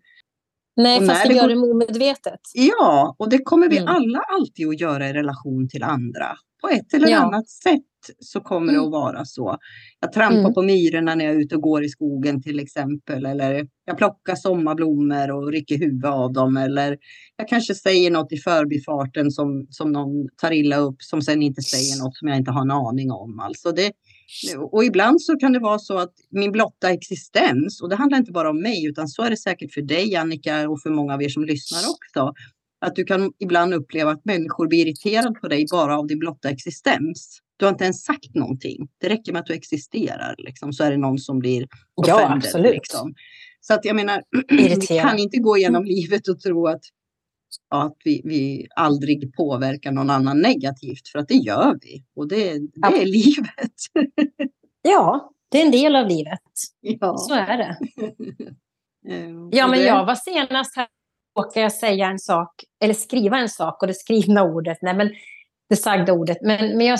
[0.79, 2.39] Nej, fast vi gör det omedvetet.
[2.53, 3.89] Ja, och det kommer vi mm.
[3.89, 6.27] alla alltid att göra i relation till andra.
[6.61, 7.17] På ett eller ja.
[7.17, 7.83] annat sätt
[8.19, 8.75] så kommer mm.
[8.75, 9.57] det att vara så.
[9.99, 10.53] Jag trampar mm.
[10.53, 13.25] på myrorna när jag är ute och går i skogen till exempel.
[13.25, 16.57] Eller jag plockar sommarblommor och rycker huvudet av dem.
[16.57, 16.97] Eller
[17.37, 21.01] jag kanske säger något i förbifarten som, som någon tar illa upp.
[21.01, 23.39] Som sen inte säger något som jag inte har en aning om.
[23.39, 23.91] Alltså det,
[24.71, 28.31] och ibland så kan det vara så att min blotta existens, och det handlar inte
[28.31, 31.23] bara om mig, utan så är det säkert för dig Annika och för många av
[31.23, 32.33] er som lyssnar också.
[32.81, 36.49] Att du kan ibland uppleva att människor blir irriterade på dig bara av din blotta
[36.49, 37.39] existens.
[37.57, 38.87] Du har inte ens sagt någonting.
[38.97, 42.21] Det räcker med att du existerar, liksom, så är det någon som blir offended.
[42.21, 42.73] Ja, absolut.
[42.73, 43.13] Liksom.
[43.61, 45.87] Så att jag menar, vi kan inte gå igenom mm.
[45.87, 46.81] livet och tro att,
[47.69, 52.03] att vi, vi aldrig påverkar någon annan negativt, för att det gör vi.
[52.15, 52.97] Och det, det ja.
[52.97, 53.73] är livet.
[54.81, 56.39] ja, det är en del av livet.
[56.81, 57.17] Ja.
[57.17, 57.77] Så är det.
[59.07, 60.87] Eh, ja, men jag var senast här
[61.37, 65.09] råkar jag säga en sak, eller skriva en sak och det skrivna ordet, nej men
[65.69, 66.99] det sagda ordet, men, men jag,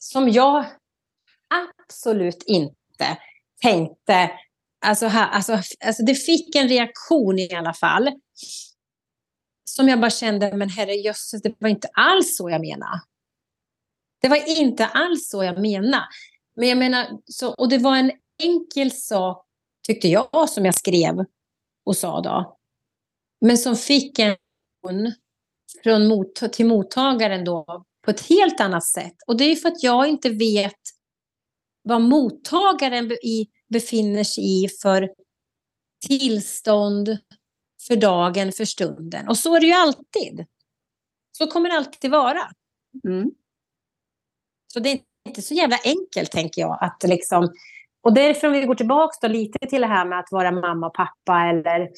[0.00, 0.64] som jag
[1.88, 3.18] absolut inte
[3.62, 4.30] tänkte,
[4.86, 5.52] alltså, här, alltså,
[5.84, 8.10] alltså det fick en reaktion i alla fall,
[9.76, 13.00] som jag bara kände, men herrejösses, det var inte alls så jag menade.
[14.22, 16.06] Det var inte alls så jag menade.
[16.56, 18.12] Men jag menar, så, och det var en
[18.42, 19.46] enkel sak,
[19.86, 21.24] tyckte jag, som jag skrev
[21.84, 22.58] och sa då.
[23.40, 24.36] men som fick en
[25.82, 29.14] från mot, till mottagaren då på ett helt annat sätt.
[29.26, 30.80] Och det är för att jag inte vet
[31.82, 33.16] vad mottagaren
[33.68, 35.10] befinner sig i för
[36.06, 37.18] tillstånd
[37.86, 39.28] för dagen, för stunden.
[39.28, 40.46] Och så är det ju alltid.
[41.32, 42.42] Så kommer det alltid vara.
[43.04, 43.30] Mm.
[44.72, 46.78] Så det är inte så jävla enkelt, tänker jag.
[46.80, 47.54] Att liksom,
[48.00, 50.94] och därför om vi går tillbaka lite till det här med att vara mamma och
[50.94, 51.90] pappa eller,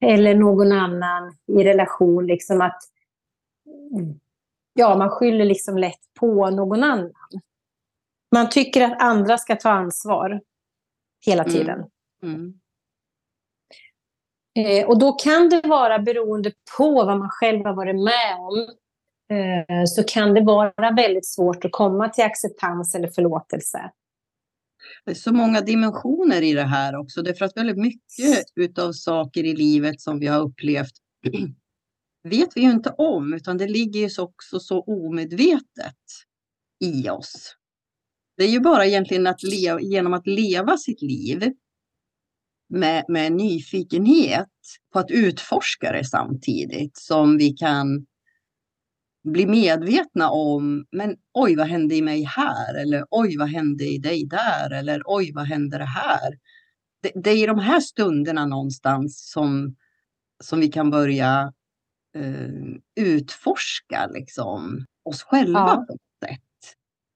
[0.00, 2.26] eller någon annan i relation.
[2.26, 2.82] Liksom att,
[4.72, 7.12] ja, man skyller liksom lätt på någon annan.
[8.32, 10.40] Man tycker att andra ska ta ansvar
[11.26, 11.54] hela mm.
[11.54, 11.78] tiden.
[12.22, 12.34] Mm.
[12.34, 12.60] Mm.
[14.54, 18.68] Eh, och då kan det vara beroende på vad man själv har varit med om.
[19.30, 23.90] Eh, så kan det vara väldigt svårt att komma till acceptans eller förlåtelse.
[25.04, 27.22] Det är så många dimensioner i det här också.
[27.22, 30.92] Det är för att väldigt mycket av saker i livet som vi har upplevt
[32.28, 35.96] vet vi ju inte om, utan det ligger ju också så omedvetet
[36.80, 37.56] i oss.
[38.36, 41.54] Det är ju bara egentligen att leva, genom att leva sitt liv
[42.68, 44.48] med, med nyfikenhet
[44.92, 48.06] på att utforska det samtidigt som vi kan
[49.24, 52.74] bli medvetna om, men oj vad hände i mig här?
[52.74, 54.70] Eller oj vad hände i dig där?
[54.70, 56.38] Eller oj vad hände det här?
[57.02, 59.76] Det, det är i de här stunderna någonstans som,
[60.44, 61.52] som vi kan börja
[62.16, 65.84] uh, utforska liksom, oss själva ja.
[65.88, 66.40] på något sätt.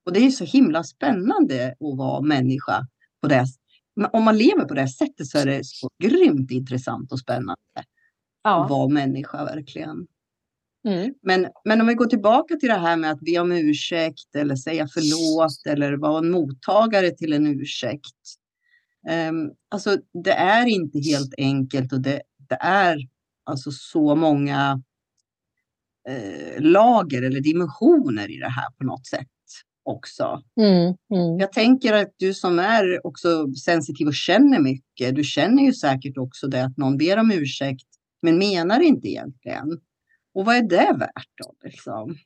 [0.06, 2.87] Och det är så himla spännande att vara människa
[3.22, 3.46] på det
[4.12, 7.56] om man lever på det sättet så är det så grymt intressant och spännande.
[8.42, 8.64] Ja.
[8.64, 10.06] Att vara människa verkligen.
[10.88, 11.14] Mm.
[11.22, 14.56] Men, men om vi går tillbaka till det här med att be om ursäkt eller
[14.56, 18.16] säga förlåt eller vara en mottagare till en ursäkt.
[19.28, 22.98] Um, alltså det är inte helt enkelt och det, det är
[23.44, 24.82] alltså så många
[26.08, 29.28] eh, lager eller dimensioner i det här på något sätt
[29.88, 30.42] också.
[30.61, 31.38] Mm, mm.
[31.38, 36.18] Jag tänker att du som är också sensitiv och känner mycket, du känner ju säkert
[36.18, 37.87] också det att någon ber om ursäkt
[38.22, 39.81] men menar inte egentligen.
[40.35, 41.55] Och vad är det värt då?
[41.64, 42.16] Liksom?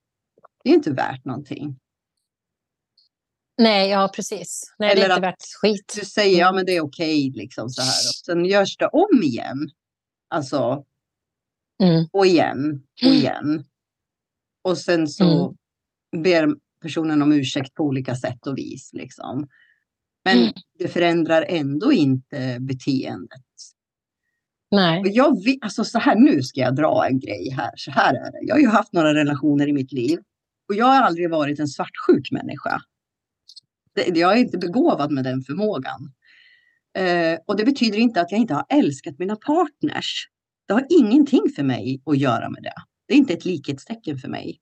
[0.65, 1.79] Det är inte värt någonting.
[3.59, 4.75] Nej, ja precis.
[4.79, 5.95] Nej, Eller det är inte värt skit.
[6.01, 6.57] Du säger ja, mm.
[6.57, 7.89] men det är okej, okay, liksom så här.
[7.89, 9.71] Och sen görs det om igen.
[10.29, 10.85] Alltså,
[11.83, 12.07] mm.
[12.13, 13.65] och igen och igen.
[14.63, 15.55] Och sen så
[16.15, 16.23] mm.
[16.23, 16.49] ber
[16.83, 18.91] personen om ursäkt på olika sätt och vis.
[18.93, 19.49] Liksom.
[20.25, 20.53] Men mm.
[20.79, 23.41] det förändrar ändå inte beteendet.
[24.71, 25.03] Nej.
[25.05, 27.71] Jag alltså så här, nu ska jag dra en grej här.
[27.77, 28.39] Så här är det.
[28.43, 30.19] Jag har ju haft några relationer i mitt liv
[30.69, 32.83] och jag har aldrig varit en svartsjuk människa.
[34.15, 36.13] Jag är inte begåvad med den förmågan.
[36.99, 40.29] Eh, och det betyder inte att jag inte har älskat mina partners.
[40.69, 42.75] Det har ingenting för mig att göra med det.
[43.09, 44.61] Det är inte ett likhetstecken för mig.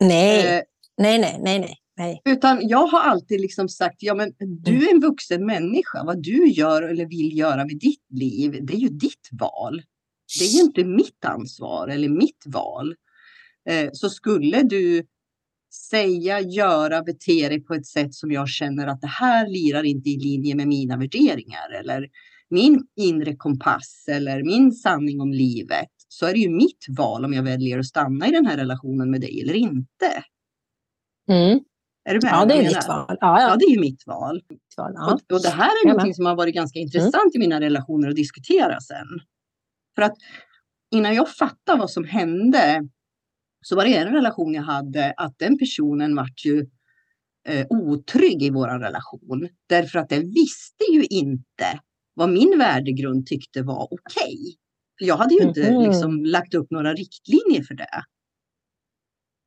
[0.00, 0.56] Nej.
[0.56, 0.62] Eh,
[0.98, 1.78] Nej, nej, nej, nej.
[1.96, 2.22] Nej.
[2.24, 4.82] Utan jag har alltid liksom sagt, ja men du mm.
[4.82, 6.04] är en vuxen människa.
[6.04, 9.82] Vad du gör eller vill göra med ditt liv, det är ju ditt val.
[10.38, 12.94] Det är ju inte mitt ansvar eller mitt val.
[13.68, 15.06] Eh, så skulle du
[15.90, 20.10] säga, göra, bete dig på ett sätt som jag känner att det här lirar inte
[20.10, 22.08] i linje med mina värderingar eller
[22.50, 27.32] min inre kompass eller min sanning om livet så är det ju mitt val om
[27.32, 30.24] jag väljer att stanna i den här relationen med dig eller inte.
[31.28, 31.60] Mm.
[32.04, 32.32] Är du med?
[32.32, 33.06] Ja, det är ditt val.
[33.08, 33.40] Ja, ja.
[33.40, 34.42] ja, det är ju mitt val.
[34.76, 35.12] val ja.
[35.12, 37.34] och, och, det här är något som har varit ganska intressant mm.
[37.34, 39.06] i mina relationer att diskutera sen.
[39.94, 40.16] För att
[40.90, 42.88] innan jag fattade vad som hände
[43.64, 46.66] så var det en relation jag hade att den personen vart ju
[47.48, 49.48] eh, otrygg i vår relation.
[49.68, 51.80] Därför att den visste ju inte
[52.14, 54.34] vad min värdegrund tyckte var okej.
[54.34, 55.08] Okay.
[55.08, 55.82] jag hade ju inte mm.
[55.82, 58.02] liksom, lagt upp några riktlinjer för det.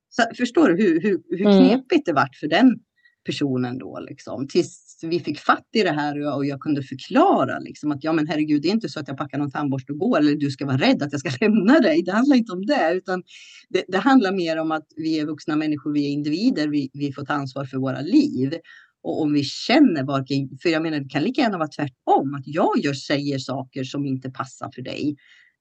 [0.08, 1.68] Så, förstår du hur, hur, hur mm.
[1.68, 2.78] knepigt det vart för den
[3.24, 4.48] personen då liksom.
[4.48, 8.04] Tills vi fick fatt i det här och jag, och jag kunde förklara liksom att
[8.04, 10.36] ja men herregud det är inte så att jag packar någon tandborste och går eller
[10.36, 12.02] du ska vara rädd att jag ska lämna dig.
[12.02, 13.22] Det handlar inte om det utan
[13.68, 17.12] det, det handlar mer om att vi är vuxna människor, vi är individer, vi, vi
[17.12, 18.54] får ta ansvar för våra liv.
[19.02, 22.46] Och om vi känner varken, för jag menar det kan lika gärna vara tvärtom, att
[22.46, 25.16] jag gör, säger saker som inte passar för dig.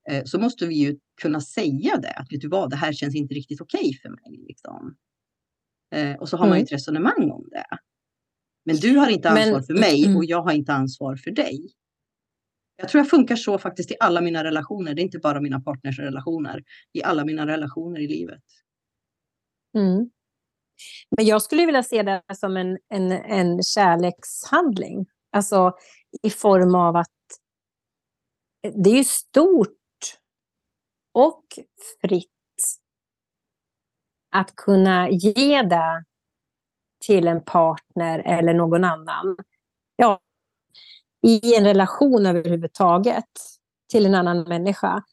[0.10, 2.12] Eh, så måste vi ju kunna säga det.
[2.12, 4.46] Att vet du vad, det här känns inte riktigt okej okay för mig.
[4.48, 4.96] Liksom.
[5.96, 6.50] Eh, och så har mm.
[6.50, 7.66] man ju ett resonemang om det.
[8.66, 10.18] Men du har inte ansvar Men, för mig mm.
[10.18, 11.74] och jag har inte ansvar för dig.
[12.76, 14.94] Jag tror jag funkar så faktiskt i alla mina relationer.
[14.94, 16.64] Det är inte bara mina partners relationer.
[16.94, 18.44] I alla mina relationer i livet.
[19.78, 20.10] Mm.
[21.18, 25.06] Men jag skulle vilja se det som en, en, en kärlekshandling.
[25.32, 25.74] Alltså
[26.24, 27.08] i form av att
[28.74, 29.78] det är ju stort
[31.18, 31.44] och
[32.02, 32.28] fritt
[34.32, 36.04] att kunna ge det
[37.06, 39.38] till en partner eller någon annan.
[39.96, 40.20] Ja,
[41.22, 43.26] I en relation överhuvudtaget
[43.92, 45.04] till en annan människa.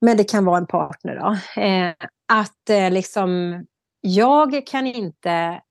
[0.00, 1.60] Men det kan vara en partner då.
[1.62, 1.94] Eh,
[2.32, 3.64] att eh, liksom,
[4.00, 5.62] jag kan inte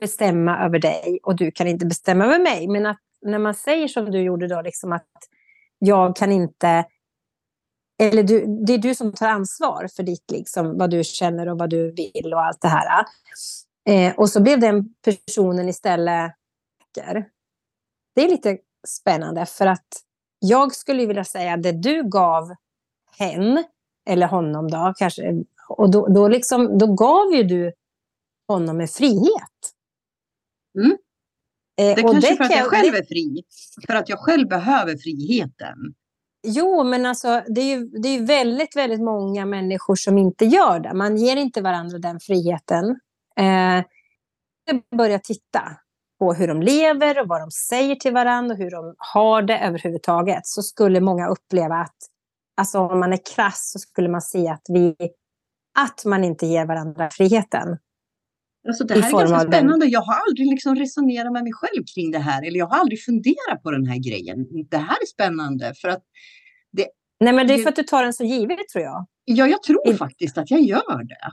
[0.00, 2.68] bestämma över dig och du kan inte bestämma över mig.
[2.68, 5.10] Men att när man säger som du gjorde då, liksom att
[5.78, 6.84] jag kan inte...
[7.98, 11.58] Eller du, det är du som tar ansvar för ditt, liksom, vad du känner och
[11.58, 13.04] vad du vill och allt det här.
[13.88, 16.32] Eh, och så blev den personen istället
[18.14, 19.86] Det är lite spännande för att
[20.38, 22.54] jag skulle vilja säga att det du gav
[23.18, 23.64] hen,
[24.06, 27.72] eller honom då kanske, och då, då, liksom, då gav ju du
[28.48, 29.74] honom en frihet.
[30.78, 30.90] Mm.
[30.90, 30.96] Eh,
[31.76, 33.42] det är kanske det för att jag själv är fri.
[33.86, 35.94] För att jag själv behöver friheten.
[36.44, 40.80] Jo, men alltså, det är ju det är väldigt, väldigt många människor som inte gör
[40.80, 40.94] det.
[40.94, 43.00] Man ger inte varandra den friheten.
[43.36, 43.84] Eh,
[44.96, 45.62] börja titta
[46.18, 49.58] på hur de lever och vad de säger till varandra och hur de har det
[49.58, 51.96] överhuvudtaget så skulle många uppleva att
[52.56, 54.96] alltså om man är krass så skulle man se att, vi,
[55.78, 57.78] att man inte ger varandra friheten.
[58.68, 59.86] Alltså det här är ganska spännande.
[59.86, 62.46] Jag har aldrig liksom resonerat med mig själv kring det här.
[62.46, 64.46] Eller jag har aldrig funderat på den här grejen.
[64.70, 66.02] Det här är spännande för att
[66.72, 66.86] det,
[67.20, 69.06] Nej, men det är för att du tar den så givet tror jag.
[69.24, 69.94] Ja, jag tror I...
[69.94, 71.30] faktiskt att jag gör det.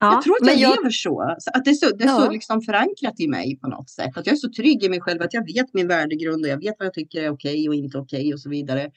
[0.00, 1.20] Ja, jag tror att jag, jag lever så.
[1.52, 2.18] Att det är så, det är ja.
[2.18, 4.16] så liksom förankrat i mig på något sätt.
[4.16, 6.60] Att jag är så trygg i mig själv att jag vet min värdegrund och jag
[6.60, 8.90] vet vad jag tycker är okej och inte okej och så vidare.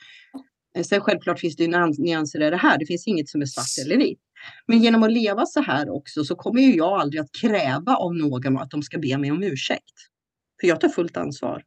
[0.84, 2.78] Sen självklart finns det nyanser i det här.
[2.78, 4.20] Det finns inget som är svart eller vitt.
[4.66, 8.16] Men genom att leva så här också så kommer ju jag aldrig att kräva av
[8.16, 9.94] någon att de ska be mig om ursäkt.
[10.62, 11.64] För jag tar fullt ansvar.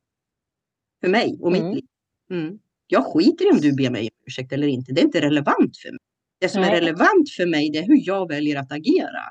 [1.01, 1.67] För mig och mm.
[1.67, 1.85] mitt liv.
[2.31, 2.59] Mm.
[2.87, 4.93] Jag skiter i om du ber mig om ursäkt eller inte.
[4.93, 6.01] Det är inte relevant för mig.
[6.41, 6.71] Det som Nej.
[6.71, 9.23] är relevant för mig det är hur jag väljer att agera.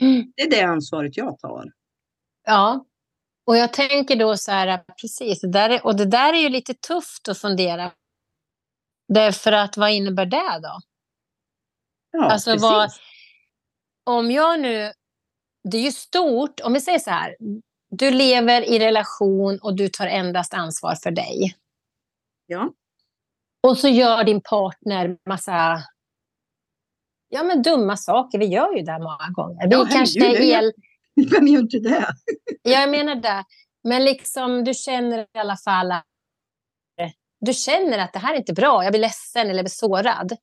[0.00, 0.32] Mm.
[0.36, 1.72] Det är det ansvaret jag tar.
[2.46, 2.86] Ja,
[3.46, 6.48] och jag tänker då så här, precis, det där är, och det där är ju
[6.48, 7.92] lite tufft att fundera.
[9.08, 10.80] Därför att vad innebär det då?
[12.10, 12.62] Ja, alltså precis.
[12.62, 12.90] Vad,
[14.04, 14.92] om jag nu,
[15.70, 17.36] det är ju stort, om vi säger så här,
[17.90, 21.56] du lever i relation och du tar endast ansvar för dig.
[22.46, 22.72] Ja.
[23.62, 25.82] Och så gör din partner massa
[27.28, 28.38] ja, men dumma saker.
[28.38, 29.68] Vi gör ju det många gånger.
[29.68, 30.72] Vi ja, kanske är el...
[31.30, 32.14] Vem gör inte det?
[32.62, 33.44] ja, jag menar det.
[33.84, 36.04] Men liksom, du känner i alla fall att
[37.40, 40.36] du känner att det här är inte bra, jag blir ledsen eller blir sårad.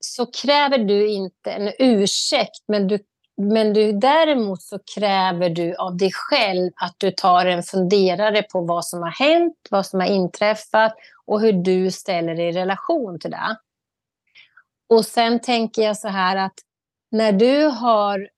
[0.00, 2.98] Så kräver du inte en ursäkt, men, du,
[3.36, 8.60] men du, däremot så kräver du av dig själv att du tar en funderare på
[8.60, 10.94] vad som har hänt, vad som har inträffat
[11.26, 13.56] och hur du ställer dig i relation till det.
[14.88, 16.54] Och sen tänker jag så här att
[17.10, 18.28] när du har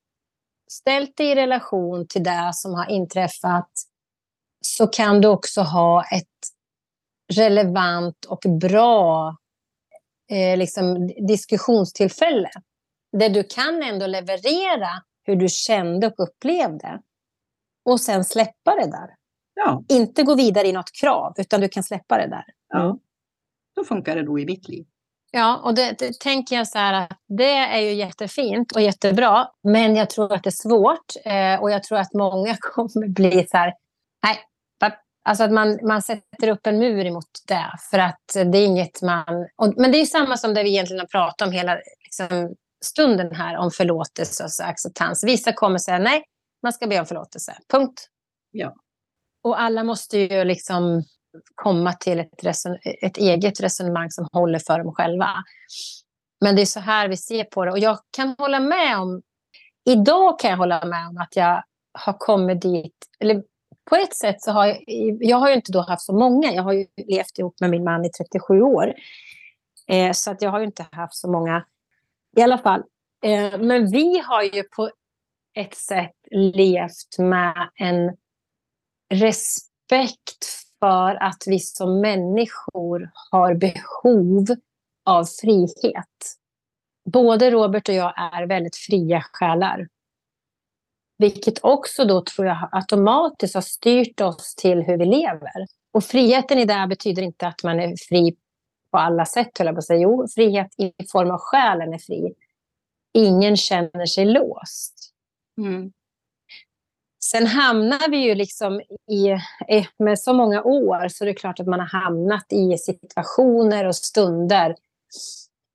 [0.70, 3.70] ställt dig i relation till det som har inträffat
[4.60, 6.26] så kan du också ha ett
[7.32, 9.36] relevant och bra
[10.30, 12.50] eh, liksom, diskussionstillfälle.
[13.18, 17.00] Där du kan ändå leverera hur du kände och upplevde.
[17.84, 19.14] Och sen släppa det där.
[19.54, 19.84] Ja.
[19.88, 22.44] Inte gå vidare i något krav, utan du kan släppa det där.
[22.68, 22.98] Ja.
[23.74, 24.86] Så funkar det då i mitt liv.
[25.32, 29.48] Ja, och det, det, tänker jag så här att det är ju jättefint och jättebra.
[29.62, 33.46] Men jag tror att det är svårt eh, och jag tror att många kommer bli
[33.50, 33.74] så här,
[34.22, 34.36] nej,
[35.22, 37.70] Alltså att man, man sätter upp en mur emot det.
[37.90, 39.48] För att det är inget man...
[39.56, 42.54] Och, men det är samma som det vi egentligen har pratat om hela liksom,
[42.84, 43.56] stunden här.
[43.56, 45.24] Om förlåtelse och acceptans.
[45.24, 46.24] Vissa kommer säga nej,
[46.62, 47.56] man ska be om förlåtelse.
[47.72, 48.06] Punkt.
[48.50, 48.74] Ja.
[49.44, 51.04] Och alla måste ju liksom
[51.54, 55.28] komma till ett, reson, ett eget resonemang som håller för dem själva.
[56.40, 57.70] Men det är så här vi ser på det.
[57.70, 59.22] Och jag kan hålla med om...
[59.90, 61.62] Idag kan jag hålla med om att jag
[61.98, 62.94] har kommit dit...
[63.18, 63.42] Eller
[63.90, 64.78] på ett sätt så har jag,
[65.20, 66.52] jag har ju inte då haft så många.
[66.52, 68.94] Jag har ju levt ihop med min man i 37 år.
[69.88, 71.64] Eh, så att jag har ju inte haft så många
[72.36, 72.82] i alla fall.
[73.24, 74.90] Eh, men vi har ju på
[75.54, 78.16] ett sätt levt med en
[79.14, 80.44] respekt
[80.80, 84.46] för att vi som människor har behov
[85.04, 86.36] av frihet.
[87.12, 89.88] Både Robert och jag är väldigt fria själar.
[91.20, 95.66] Vilket också då tror jag automatiskt har styrt oss till hur vi lever.
[95.92, 98.36] Och friheten i det betyder inte att man är fri
[98.90, 100.00] på alla sätt, höll jag på att säga.
[100.00, 102.34] Jo, frihet i form av själen är fri.
[103.14, 105.12] Ingen känner sig låst.
[105.58, 105.92] Mm.
[107.24, 109.36] Sen hamnar vi ju liksom i,
[109.98, 113.96] med så många år så det är klart att man har hamnat i situationer och
[113.96, 114.74] stunder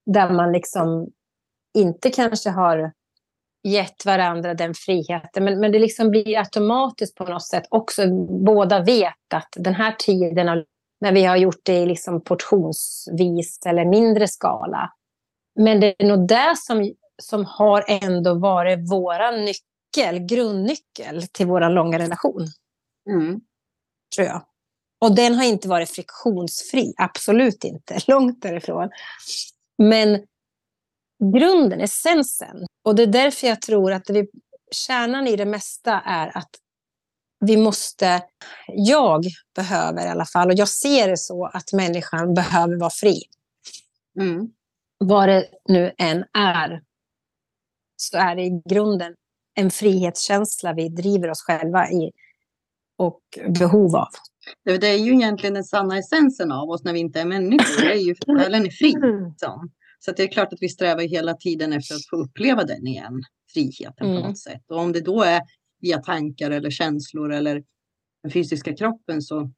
[0.05, 1.11] där man liksom
[1.73, 2.91] inte kanske har
[3.65, 5.43] gett varandra den friheten.
[5.43, 8.07] Men, men det liksom blir automatiskt på något sätt också.
[8.45, 10.65] Båda vet att den här tiden,
[11.01, 14.93] när vi har gjort det liksom portionsvis eller mindre skala.
[15.59, 21.69] Men det är nog det som, som har ändå varit vår nyckel, grundnyckel till vår
[21.69, 22.47] långa relation.
[23.09, 23.41] Mm.
[24.15, 24.45] Tror jag.
[25.01, 28.89] Och den har inte varit friktionsfri, absolut inte, långt därifrån.
[29.77, 30.23] Men
[31.33, 32.65] grunden, essensen.
[32.83, 34.27] Och det är därför jag tror att vi,
[34.71, 36.49] kärnan i det mesta är att
[37.39, 38.21] vi måste,
[38.67, 39.23] jag
[39.55, 43.21] behöver i alla fall, och jag ser det så att människan behöver vara fri.
[44.19, 44.47] Mm.
[44.97, 46.81] Vad det nu än är,
[47.97, 49.15] så är det i grunden
[49.55, 52.11] en frihetskänsla vi driver oss själva i
[52.97, 53.21] och
[53.59, 54.07] behov av.
[54.63, 57.85] Det är ju egentligen den sanna essensen av oss när vi inte är människor.
[57.85, 58.87] Det är ju, själen är fri.
[59.29, 59.69] Liksom.
[60.05, 63.23] Så det är klart att vi strävar hela tiden efter att få uppleva den igen,
[63.53, 64.21] friheten mm.
[64.21, 64.61] på något sätt.
[64.67, 65.41] Och om det då är
[65.81, 67.63] via tankar eller känslor eller
[68.23, 69.51] den fysiska kroppen så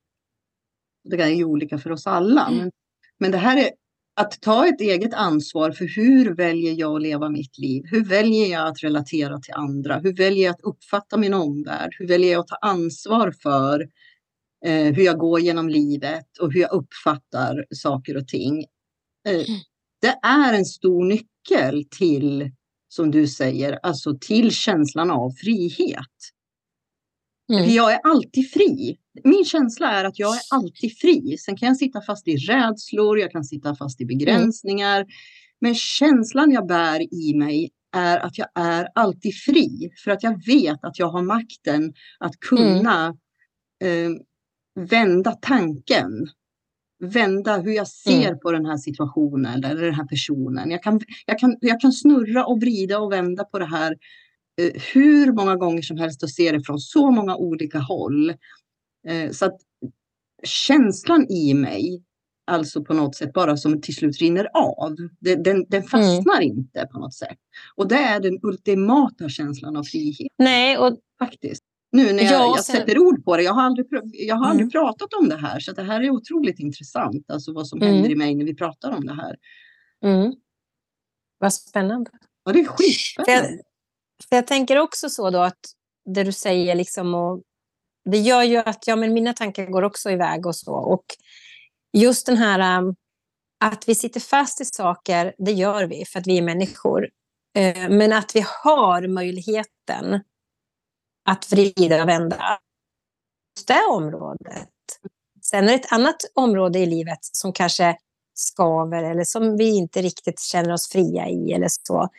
[1.03, 2.47] det är ju olika för oss alla.
[2.47, 2.57] Mm.
[2.57, 2.71] Men,
[3.19, 3.71] men det här är
[4.15, 7.83] att ta ett eget ansvar för hur väljer jag att leva mitt liv?
[7.85, 9.99] Hur väljer jag att relatera till andra?
[9.99, 11.95] Hur väljer jag att uppfatta min omvärld?
[11.99, 13.89] Hur väljer jag att ta ansvar för
[14.65, 18.65] eh, hur jag går genom livet och hur jag uppfattar saker och ting?
[19.27, 19.59] Eh, mm
[20.01, 22.51] det är en stor nyckel till,
[22.87, 26.33] som du säger, alltså till känslan av frihet.
[27.53, 27.69] Mm.
[27.69, 28.97] Jag är alltid fri.
[29.23, 31.37] Min känsla är att jag är alltid fri.
[31.37, 34.97] Sen kan jag sitta fast i rädslor, jag kan sitta fast i begränsningar.
[34.97, 35.07] Mm.
[35.61, 39.89] Men känslan jag bär i mig är att jag är alltid fri.
[40.03, 43.15] För att jag vet att jag har makten att kunna
[43.83, 44.13] mm.
[44.13, 44.21] eh,
[44.85, 46.11] vända tanken
[46.99, 48.39] vända hur jag ser mm.
[48.39, 50.71] på den här situationen eller den här personen.
[50.71, 53.97] Jag kan, jag, kan, jag kan snurra och vrida och vända på det här
[54.61, 58.29] eh, hur många gånger som helst och se det från så många olika håll.
[59.07, 59.57] Eh, så att
[60.43, 62.03] känslan i mig,
[62.47, 64.95] alltså på något sätt bara som till slut rinner av.
[65.19, 65.83] Den, den, den mm.
[65.83, 66.57] fastnar mm.
[66.57, 67.37] inte på något sätt.
[67.75, 70.31] Och det är den ultimata känslan av frihet.
[70.37, 73.43] Nej, och faktiskt nu när jag, ja, jag sätter ord på det.
[73.43, 74.71] Jag har aldrig, jag har aldrig mm.
[74.71, 77.31] pratat om det här så det här är otroligt intressant.
[77.31, 77.93] Alltså vad som mm.
[77.93, 79.35] händer i mig när vi pratar om det här.
[80.05, 80.33] Mm.
[81.39, 82.11] Vad spännande.
[82.43, 83.47] Ja, det är skitspännande.
[83.47, 83.59] För jag,
[84.29, 85.59] för jag tänker också så då att
[86.05, 87.41] det du säger liksom och
[88.11, 90.73] det gör ju att ja, men mina tankar går också iväg och så.
[90.73, 91.05] Och
[91.93, 92.95] just den här um,
[93.65, 97.03] att vi sitter fast i saker, det gör vi för att vi är människor.
[97.57, 100.19] Uh, men att vi har möjligheten
[101.27, 102.59] att vrida och vända
[103.67, 104.69] det området.
[105.41, 107.97] Sen är det ett annat område i livet som kanske
[108.33, 112.09] skaver eller som vi inte riktigt känner oss fria i eller så.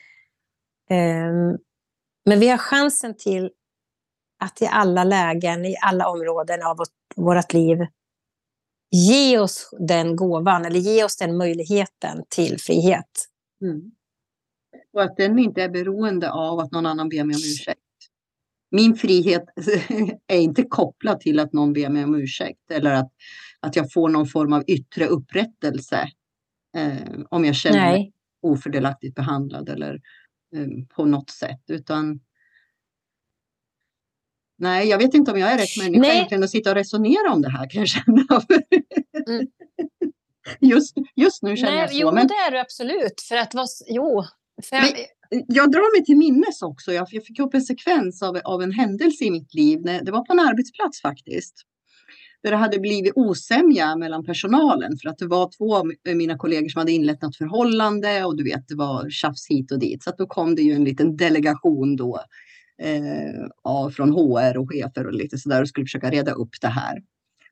[0.90, 1.58] Ehm,
[2.24, 3.50] men vi har chansen till
[4.40, 7.78] att i alla lägen, i alla områden av vårt, vårt liv
[8.90, 13.26] ge oss den gåvan eller ge oss den möjligheten till frihet.
[13.62, 13.90] Mm.
[14.92, 17.80] Och att den inte är beroende av att någon annan ber mig om ursäkt
[18.70, 19.44] min frihet
[20.26, 23.12] är inte kopplad till att någon ber mig om ursäkt eller att,
[23.60, 26.08] att jag får någon form av yttre upprättelse
[26.76, 27.92] eh, om jag känner Nej.
[27.92, 28.12] mig
[28.42, 29.94] ofördelaktigt behandlad eller
[30.56, 31.62] eh, på något sätt.
[31.68, 32.20] Utan
[34.60, 36.16] Nej, jag vet inte om jag är rätt människa Nej.
[36.16, 38.24] egentligen att sitta och resonera om det här kan jag känna.
[39.28, 39.46] mm.
[40.60, 41.98] just, just nu känner Nej, jag så.
[41.98, 42.26] Jo, men...
[42.26, 43.20] det är du absolut.
[43.28, 43.52] För att
[43.88, 44.24] jo,
[44.62, 44.92] för men,
[45.30, 46.92] jag drar mig till minnes också.
[46.92, 49.82] Jag, fick upp en sekvens av, av en händelse i mitt liv.
[49.82, 51.54] Det var på en arbetsplats faktiskt.
[52.42, 56.68] Där det hade blivit osämja mellan personalen för att det var två av mina kollegor
[56.68, 60.02] som hade inlett något förhållande och du vet, det var tjafs hit och dit.
[60.02, 62.20] Så då kom det ju en liten delegation då
[62.82, 67.02] eh, från HR och chefer och lite sådär och skulle försöka reda upp det här.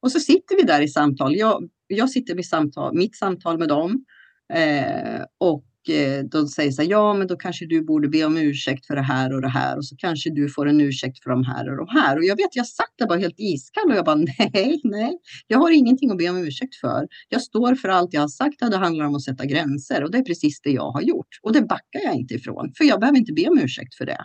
[0.01, 1.37] Och så sitter vi där i samtal.
[1.37, 4.05] Jag, jag sitter vid samtal, mitt samtal med dem
[4.53, 8.37] eh, och Eh, de säger så här, ja men då kanske du borde be om
[8.37, 11.30] ursäkt för det här och det här och så kanske du får en ursäkt för
[11.30, 12.16] de här och de här.
[12.16, 14.16] Och jag vet, jag satt där bara helt iskall och jag bara
[14.55, 17.07] nej, nej, jag har ingenting att be om ursäkt för.
[17.28, 20.11] Jag står för allt jag har sagt och det handlar om att sätta gränser och
[20.11, 21.28] det är precis det jag har gjort.
[21.43, 24.24] Och det backar jag inte ifrån, för jag behöver inte be om ursäkt för det.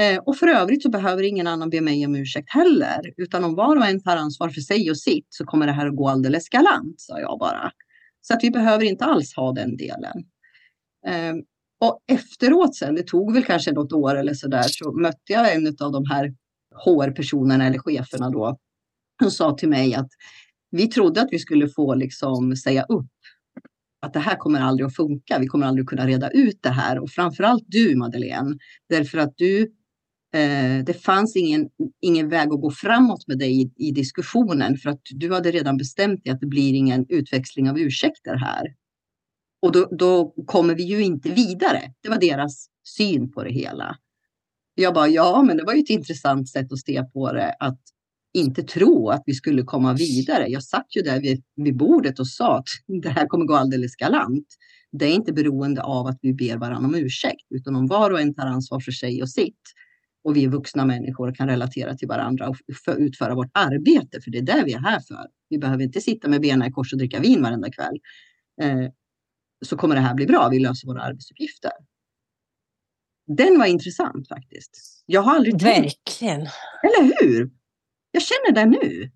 [0.00, 3.54] Eh, och för övrigt så behöver ingen annan be mig om ursäkt heller, utan om
[3.54, 6.08] var och en tar ansvar för sig och sitt så kommer det här att gå
[6.08, 7.72] alldeles galant, sa jag bara.
[8.20, 10.24] Så att vi behöver inte alls ha den delen.
[11.06, 11.42] Ehm,
[11.80, 15.54] och efteråt sen, det tog väl kanske något år eller så där, så mötte jag
[15.54, 16.34] en av de här
[16.84, 18.56] HR-personerna eller cheferna då.
[19.20, 20.08] Hon sa till mig att
[20.70, 23.10] vi trodde att vi skulle få liksom säga upp.
[24.02, 25.38] Att det här kommer aldrig att funka.
[25.38, 26.98] Vi kommer aldrig att kunna reda ut det här.
[26.98, 28.58] Och framförallt du Madeleine.
[28.88, 29.62] Därför att du,
[30.34, 31.68] eh, det fanns ingen,
[32.00, 34.76] ingen väg att gå framåt med dig i, i diskussionen.
[34.76, 38.74] För att du hade redan bestämt dig att det blir ingen utväxling av ursäkter här.
[39.62, 41.92] Och då, då kommer vi ju inte vidare.
[42.02, 43.96] Det var deras syn på det hela.
[44.74, 47.54] Jag bara, ja, men det var ju ett intressant sätt att se på det.
[47.60, 47.80] Att
[48.32, 50.46] inte tro att vi skulle komma vidare.
[50.48, 52.68] Jag satt ju där vid, vid bordet och sa att
[53.02, 54.46] det här kommer gå alldeles galant.
[54.92, 58.20] Det är inte beroende av att vi ber varandra om ursäkt, utan om var och
[58.20, 59.60] en tar ansvar för sig och sitt.
[60.24, 62.56] Och vi är vuxna människor och kan relatera till varandra och
[62.98, 65.26] utföra vårt arbete, för det är det vi är här för.
[65.48, 67.98] Vi behöver inte sitta med benen i kors och dricka vin varenda kväll.
[68.62, 68.90] Eh,
[69.66, 70.48] så kommer det här bli bra.
[70.48, 71.72] Vi löser våra arbetsuppgifter.
[73.36, 75.02] Den var intressant faktiskt.
[75.06, 76.40] Jag har aldrig Verkligen.
[76.40, 76.52] Tänkt.
[76.82, 77.50] Eller hur?
[78.10, 79.10] Jag känner det nu.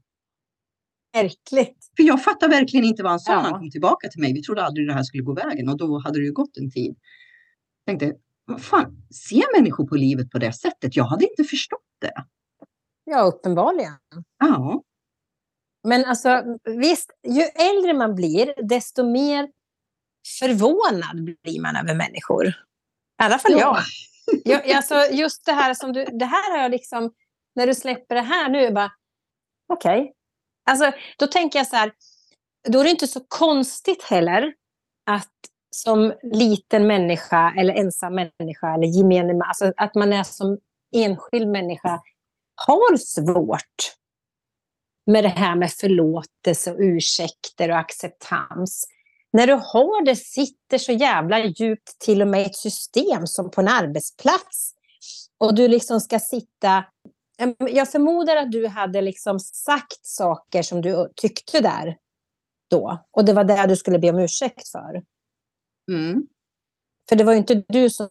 [1.13, 1.91] Verkligt.
[1.97, 3.39] För jag fattar verkligen inte vad han sa ja.
[3.39, 4.33] han kom tillbaka till mig.
[4.33, 6.71] Vi trodde aldrig det här skulle gå vägen och då hade det ju gått en
[6.71, 6.97] tid.
[7.85, 10.97] Jag tänkte, vad fan, ser människor på livet på det sättet?
[10.97, 12.25] Jag hade inte förstått det.
[13.05, 13.93] Ja, uppenbarligen.
[14.39, 14.83] Ja.
[15.89, 19.49] Men alltså visst, ju äldre man blir, desto mer
[20.41, 22.47] förvånad blir man över människor.
[22.49, 22.53] I
[23.17, 23.59] alla fall ja.
[24.27, 24.41] jag.
[24.65, 27.13] jag alltså, just det här som du, det här har jag liksom,
[27.55, 28.93] när du släpper det här nu, jag bara,
[29.69, 30.01] okej.
[30.01, 30.13] Okay.
[30.71, 31.93] Alltså, då tänker jag så här,
[32.69, 34.55] då är det inte så konstigt heller
[35.11, 35.31] att
[35.71, 40.59] som liten människa eller ensam människa eller gemene alltså att man är som
[40.95, 42.01] enskild människa
[42.67, 43.95] har svårt
[45.07, 48.87] med det här med förlåtelse och ursäkter och acceptans
[49.35, 53.51] när du har det sitter så jävla djupt till och med i ett system som
[53.51, 54.75] på en arbetsplats.
[55.39, 56.85] Och du liksom ska sitta...
[57.59, 61.97] Jag förmodar att du hade liksom sagt saker som du tyckte där
[62.71, 63.05] då.
[63.11, 65.03] Och det var det du skulle be om ursäkt för.
[65.93, 66.27] Mm.
[67.09, 68.09] För det var ju inte du som...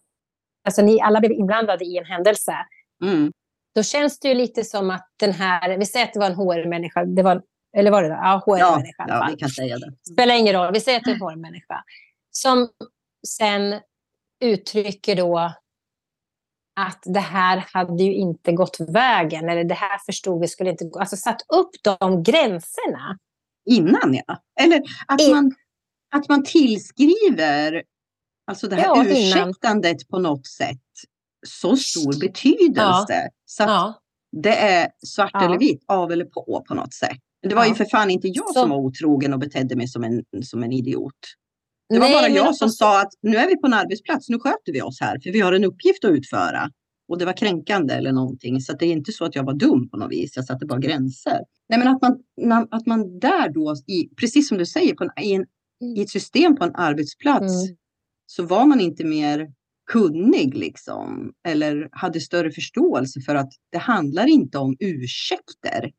[0.66, 2.56] Alltså ni alla blev inblandade i en händelse.
[3.04, 3.32] Mm.
[3.76, 5.78] Då känns det ju lite som att den här...
[5.78, 7.06] Vi säger att det var en HR-människa.
[7.06, 7.42] Det var
[7.78, 8.16] eller var det det?
[8.16, 9.94] Ja, HR-människa ja, ja, vi kan säga det.
[10.14, 11.84] Spelar ingen roll, vi säger att det är HR-människa.
[12.32, 12.70] Som
[13.28, 13.80] sen
[14.44, 15.54] uttrycker då
[16.76, 20.86] att det här hade ju inte gått vägen, eller det här förstod vi skulle inte
[20.86, 21.00] gå.
[21.00, 21.70] Alltså satt upp
[22.00, 23.18] de gränserna.
[23.66, 24.44] Innan ja.
[24.62, 25.32] Eller att, In...
[25.32, 25.56] man,
[26.16, 27.84] att man tillskriver
[28.48, 30.08] alltså det här ja, ursäktandet innan.
[30.10, 30.78] på något sätt
[31.48, 33.14] så stor betydelse.
[33.14, 33.30] Ja.
[33.46, 34.02] Så att ja.
[34.32, 37.20] det är svart eller vitt, av eller på på något sätt.
[37.44, 37.70] Det var ja.
[37.70, 38.60] ju för fan inte jag så...
[38.60, 41.14] som var otrogen och betedde mig som en, som en idiot.
[41.89, 44.74] Det var bara jag som sa att nu är vi på en arbetsplats, nu sköter
[44.74, 46.70] vi oss här, för vi har en uppgift att utföra.
[47.08, 48.62] Och det var kränkande eller någonting.
[48.62, 50.36] Så det är inte så att jag var dum på något vis.
[50.36, 51.39] Jag satte bara gränser.
[51.70, 55.24] Nej, men att man, att man där då, i, precis som du säger, på en,
[55.24, 55.46] i, en,
[55.98, 57.78] i ett system på en arbetsplats, mm.
[58.26, 59.48] så var man inte mer
[59.91, 61.34] kunnig liksom.
[61.48, 65.91] Eller hade större förståelse för att det handlar inte om ursäkter.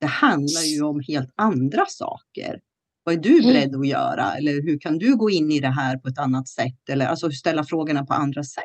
[0.00, 2.60] Det handlar ju om helt andra saker.
[3.04, 3.46] Vad är du mm.
[3.46, 4.34] beredd att göra?
[4.34, 6.88] Eller hur kan du gå in i det här på ett annat sätt?
[6.88, 8.64] Eller alltså ställa frågorna på andra sätt.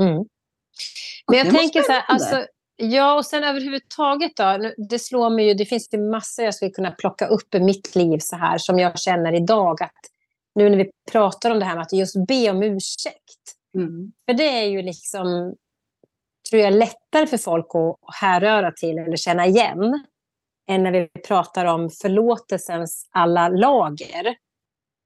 [0.00, 0.24] Mm.
[1.26, 2.46] Men jag tänker så här, alltså,
[2.76, 6.70] ja och sen överhuvudtaget då, det slår mig ju, det finns ju massor jag skulle
[6.70, 10.00] kunna plocka upp i mitt liv så här som jag känner idag att
[10.54, 13.54] nu när vi pratar om det här med att just be om ursäkt.
[13.74, 14.12] Mm.
[14.26, 15.54] För det är ju liksom,
[16.50, 20.04] tror jag, lättare för folk att härröra till eller känna igen
[20.70, 24.26] än när vi pratar om förlåtelsens alla lager.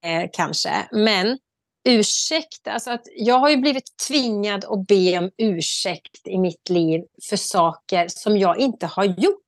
[0.04, 0.88] Eh, kanske.
[0.92, 1.38] Men
[1.88, 7.04] ursäkt, alltså att jag har ju blivit tvingad att be om ursäkt i mitt liv
[7.28, 9.42] för saker som jag inte har gjort.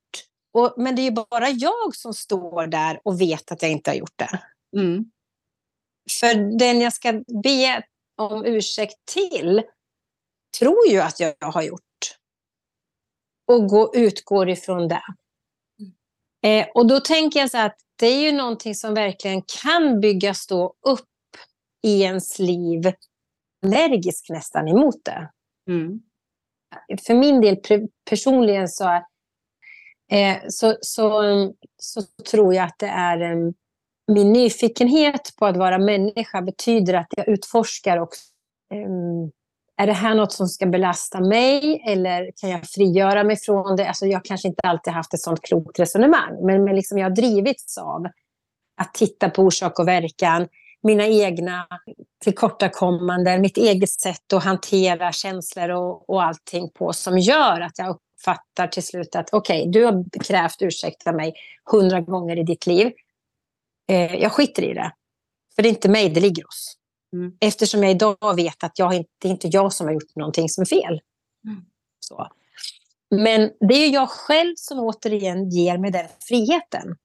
[0.53, 3.89] Och, men det är ju bara jag som står där och vet att jag inte
[3.89, 4.39] har gjort det.
[4.77, 5.11] Mm.
[6.19, 7.83] För den jag ska be
[8.17, 9.63] om ursäkt till
[10.59, 11.81] tror ju att jag har gjort.
[13.47, 15.03] Och gå, utgår ifrån det.
[16.43, 20.47] Eh, och då tänker jag så att det är ju någonting som verkligen kan byggas
[20.47, 21.07] då upp
[21.83, 22.93] i ens liv
[23.65, 25.31] allergisk nästan emot det.
[25.67, 26.01] Mm.
[27.07, 27.57] För min del
[28.09, 28.89] personligen så,
[30.11, 31.23] eh, så, så,
[31.77, 33.53] så, tror jag att det är um,
[34.07, 38.21] min nyfikenhet på att vara människa betyder att jag utforskar också
[38.73, 39.31] um,
[39.81, 43.87] är det här något som ska belasta mig eller kan jag frigöra mig från det?
[43.87, 47.15] Alltså jag kanske inte alltid haft ett sånt klokt resonemang, men, men liksom jag har
[47.15, 48.05] drivits av
[48.81, 50.47] att titta på orsak och verkan,
[50.83, 51.67] mina egna
[52.23, 57.89] tillkortakommanden, mitt eget sätt att hantera känslor och, och allting på som gör att jag
[57.89, 61.33] uppfattar till slut att okej, okay, du har krävt ursäkta mig
[61.71, 62.91] hundra gånger i ditt liv.
[63.89, 64.91] Eh, jag skiter i det.
[65.55, 66.80] För det är inte mig det ligger hos.
[67.13, 67.31] Mm.
[67.39, 70.61] Eftersom jag idag vet att jag, det är inte jag som har gjort någonting som
[70.61, 71.01] är fel.
[71.47, 71.61] Mm.
[71.99, 72.27] Så.
[73.15, 76.95] Men det är jag själv som återigen ger mig den friheten.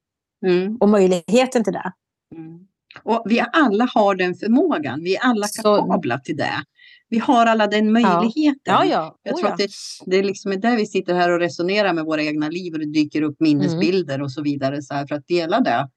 [0.47, 0.77] Mm.
[0.77, 1.93] Och möjligheten till det.
[2.35, 2.67] Mm.
[3.03, 5.01] Och vi alla har den förmågan.
[5.03, 6.65] Vi är alla kapabla till det.
[7.09, 8.61] Vi har alla den möjligheten.
[8.65, 9.19] Ja, ja.
[9.23, 9.71] Jag tror oh, att det,
[10.07, 12.93] det är liksom där vi sitter här och resonerar med våra egna liv och det
[12.93, 14.25] dyker upp minnesbilder mm.
[14.25, 15.89] och så vidare så här, för att dela det.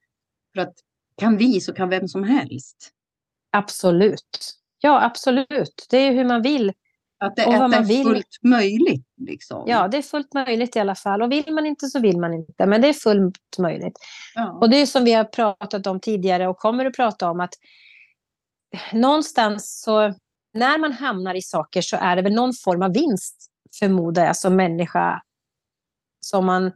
[0.53, 0.73] För att
[1.17, 2.91] kan vi så kan vem som helst.
[3.51, 4.55] Absolut.
[4.79, 5.87] Ja, absolut.
[5.89, 6.73] Det är hur man vill.
[7.17, 8.03] Att det, att det är vill.
[8.03, 9.07] fullt möjligt.
[9.17, 9.63] Liksom.
[9.67, 11.21] Ja, det är fullt möjligt i alla fall.
[11.21, 12.65] Och vill man inte så vill man inte.
[12.65, 13.99] Men det är fullt möjligt.
[14.35, 14.51] Ja.
[14.51, 17.53] Och det är som vi har pratat om tidigare och kommer att prata om att
[18.93, 20.13] någonstans så
[20.53, 24.37] när man hamnar i saker så är det väl någon form av vinst förmodar jag
[24.37, 25.21] som människa.
[26.19, 26.71] Som man,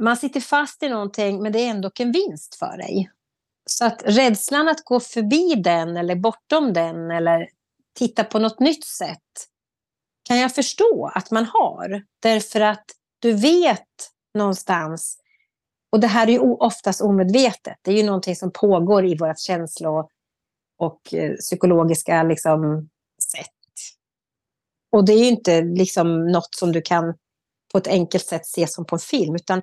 [0.00, 3.10] man sitter fast i någonting men det är ändå en vinst för dig.
[3.70, 7.48] Så att rädslan att gå förbi den eller bortom den eller
[7.98, 9.48] titta på något nytt sätt
[10.28, 12.02] kan jag förstå att man har.
[12.22, 12.84] Därför att
[13.18, 15.18] du vet någonstans,
[15.92, 19.40] och det här är ju oftast omedvetet, det är ju någonting som pågår i vårt
[19.40, 20.08] känslo
[20.78, 22.88] och eh, psykologiska liksom,
[23.32, 23.50] sätt.
[24.92, 27.14] Och det är ju inte liksom något som du kan
[27.72, 29.62] på ett enkelt sätt se som på en film utan,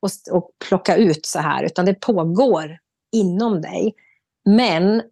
[0.00, 2.78] och, och plocka ut så här, utan det pågår
[3.12, 3.94] inom dig.
[4.44, 5.02] Men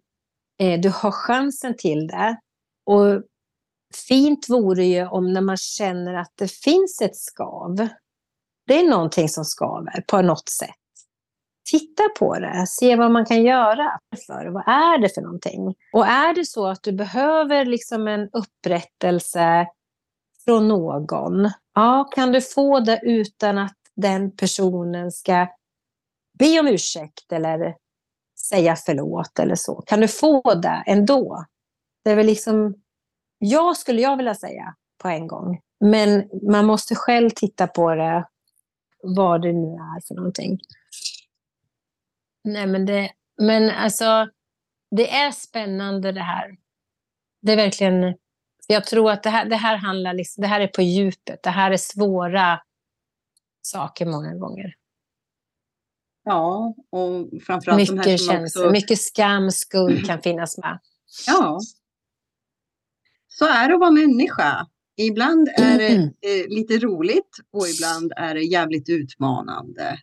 [0.59, 2.39] eh, du har chansen till det.
[2.85, 3.23] Och
[4.07, 7.87] fint vore ju om när man känner att det finns ett skav.
[8.67, 10.75] Det är någonting som skaver på något sätt.
[11.71, 13.99] Titta på det, se vad man kan göra.
[14.27, 14.45] För.
[14.45, 15.75] Vad är det för någonting?
[15.93, 19.67] Och är det så att du behöver liksom en upprättelse
[20.45, 25.47] från någon, ja, kan du få det utan att den personen ska
[26.39, 27.75] be om ursäkt eller
[28.41, 29.81] säga förlåt eller så?
[29.81, 31.45] Kan du få det ändå?
[32.03, 32.75] Det är väl liksom,
[33.37, 35.59] ja skulle jag vilja säga på en gång.
[35.79, 38.27] Men man måste själv titta på det,
[39.03, 40.59] vad det nu är för någonting.
[42.43, 43.11] Nej, men det,
[43.41, 44.29] men alltså,
[44.95, 46.57] det är spännande det här.
[47.41, 48.17] Det är verkligen,
[48.67, 51.43] jag tror att det här, det här handlar, liksom, det här är på djupet.
[51.43, 52.61] Det här är svåra
[53.61, 54.75] saker många gånger.
[56.23, 58.71] Ja, och framförallt mycket de här som känslor, också...
[58.71, 60.79] mycket skam, skuld kan finnas med.
[61.27, 61.59] Ja.
[63.27, 64.67] Så är det att vara människa.
[64.97, 66.03] Ibland är det mm.
[66.03, 69.99] eh, lite roligt och ibland är det jävligt utmanande.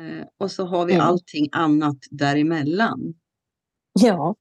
[0.00, 1.06] Eh, och så har vi mm.
[1.06, 3.14] allting annat däremellan.
[3.92, 4.34] Ja,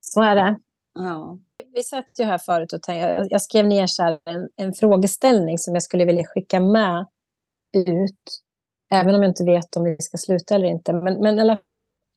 [0.00, 0.58] så är det.
[0.94, 1.38] Ja.
[1.74, 5.74] Vi satt ju här förut och tänkte, jag skrev ner så en, en frågeställning som
[5.74, 7.06] jag skulle vilja skicka med
[7.76, 8.42] ut
[8.90, 10.92] Även om jag inte vet om vi ska sluta eller inte.
[10.92, 11.58] Men, men eller,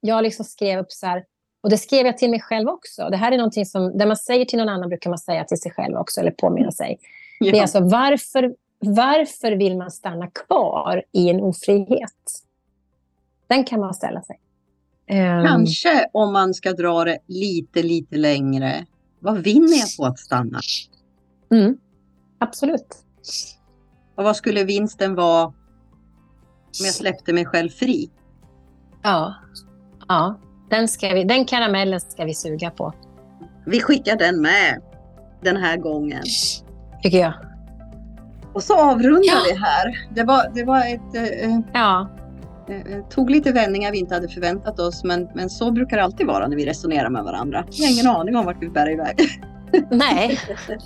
[0.02, 1.26] jag liksom skrev upp så här,
[1.62, 3.10] och det skrev jag till mig själv också.
[3.10, 5.60] Det här är någonting som, det man säger till någon annan brukar man säga till
[5.60, 7.00] sig själv också, eller påminna sig.
[7.40, 7.52] Ja.
[7.52, 12.44] Det är alltså varför, varför vill man stanna kvar i en ofrihet?
[13.48, 14.40] Den kan man ställa sig.
[15.12, 18.86] Um, Kanske om man ska dra det lite, lite längre.
[19.20, 20.60] Vad vinner jag på att stanna?
[21.52, 21.78] Mm,
[22.38, 22.98] absolut.
[24.16, 25.54] Och vad skulle vinsten vara
[26.80, 28.10] om jag släppte mig själv fri.
[29.04, 29.36] Ja,
[30.08, 30.40] ja.
[30.70, 32.94] Den, ska vi, den karamellen ska vi suga på.
[33.66, 34.82] Vi skickar den med
[35.42, 36.24] den här gången.
[37.04, 37.34] Tycker jag.
[38.54, 39.42] Och så avrundar ja.
[39.52, 40.08] vi här.
[40.16, 41.44] Det var, det var ett...
[41.44, 42.10] Eh, ja.
[42.70, 46.28] Eh, tog lite vändningar vi inte hade förväntat oss men, men så brukar det alltid
[46.28, 47.66] vara när vi resonerar med varandra.
[47.70, 49.16] Jag har ingen aning om vart vi bär iväg.
[49.92, 50.40] Nej.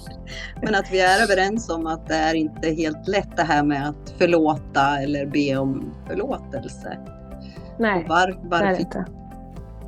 [0.61, 3.89] Men att vi är överens om att det är inte helt lätt det här med
[3.89, 6.97] att förlåta eller be om förlåtelse.
[7.79, 9.05] Nej, var, varför, inte.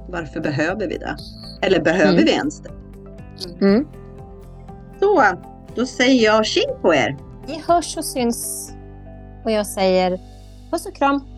[0.07, 1.17] varför behöver vi det?
[1.61, 2.25] Eller behöver mm.
[2.25, 2.69] vi ens det?
[3.45, 3.73] Mm.
[3.75, 3.87] Mm.
[4.99, 5.23] Så,
[5.75, 7.17] då säger jag tjing på er.
[7.47, 8.71] Vi hörs och syns.
[9.43, 10.19] Och jag säger
[10.71, 11.34] puss och kram.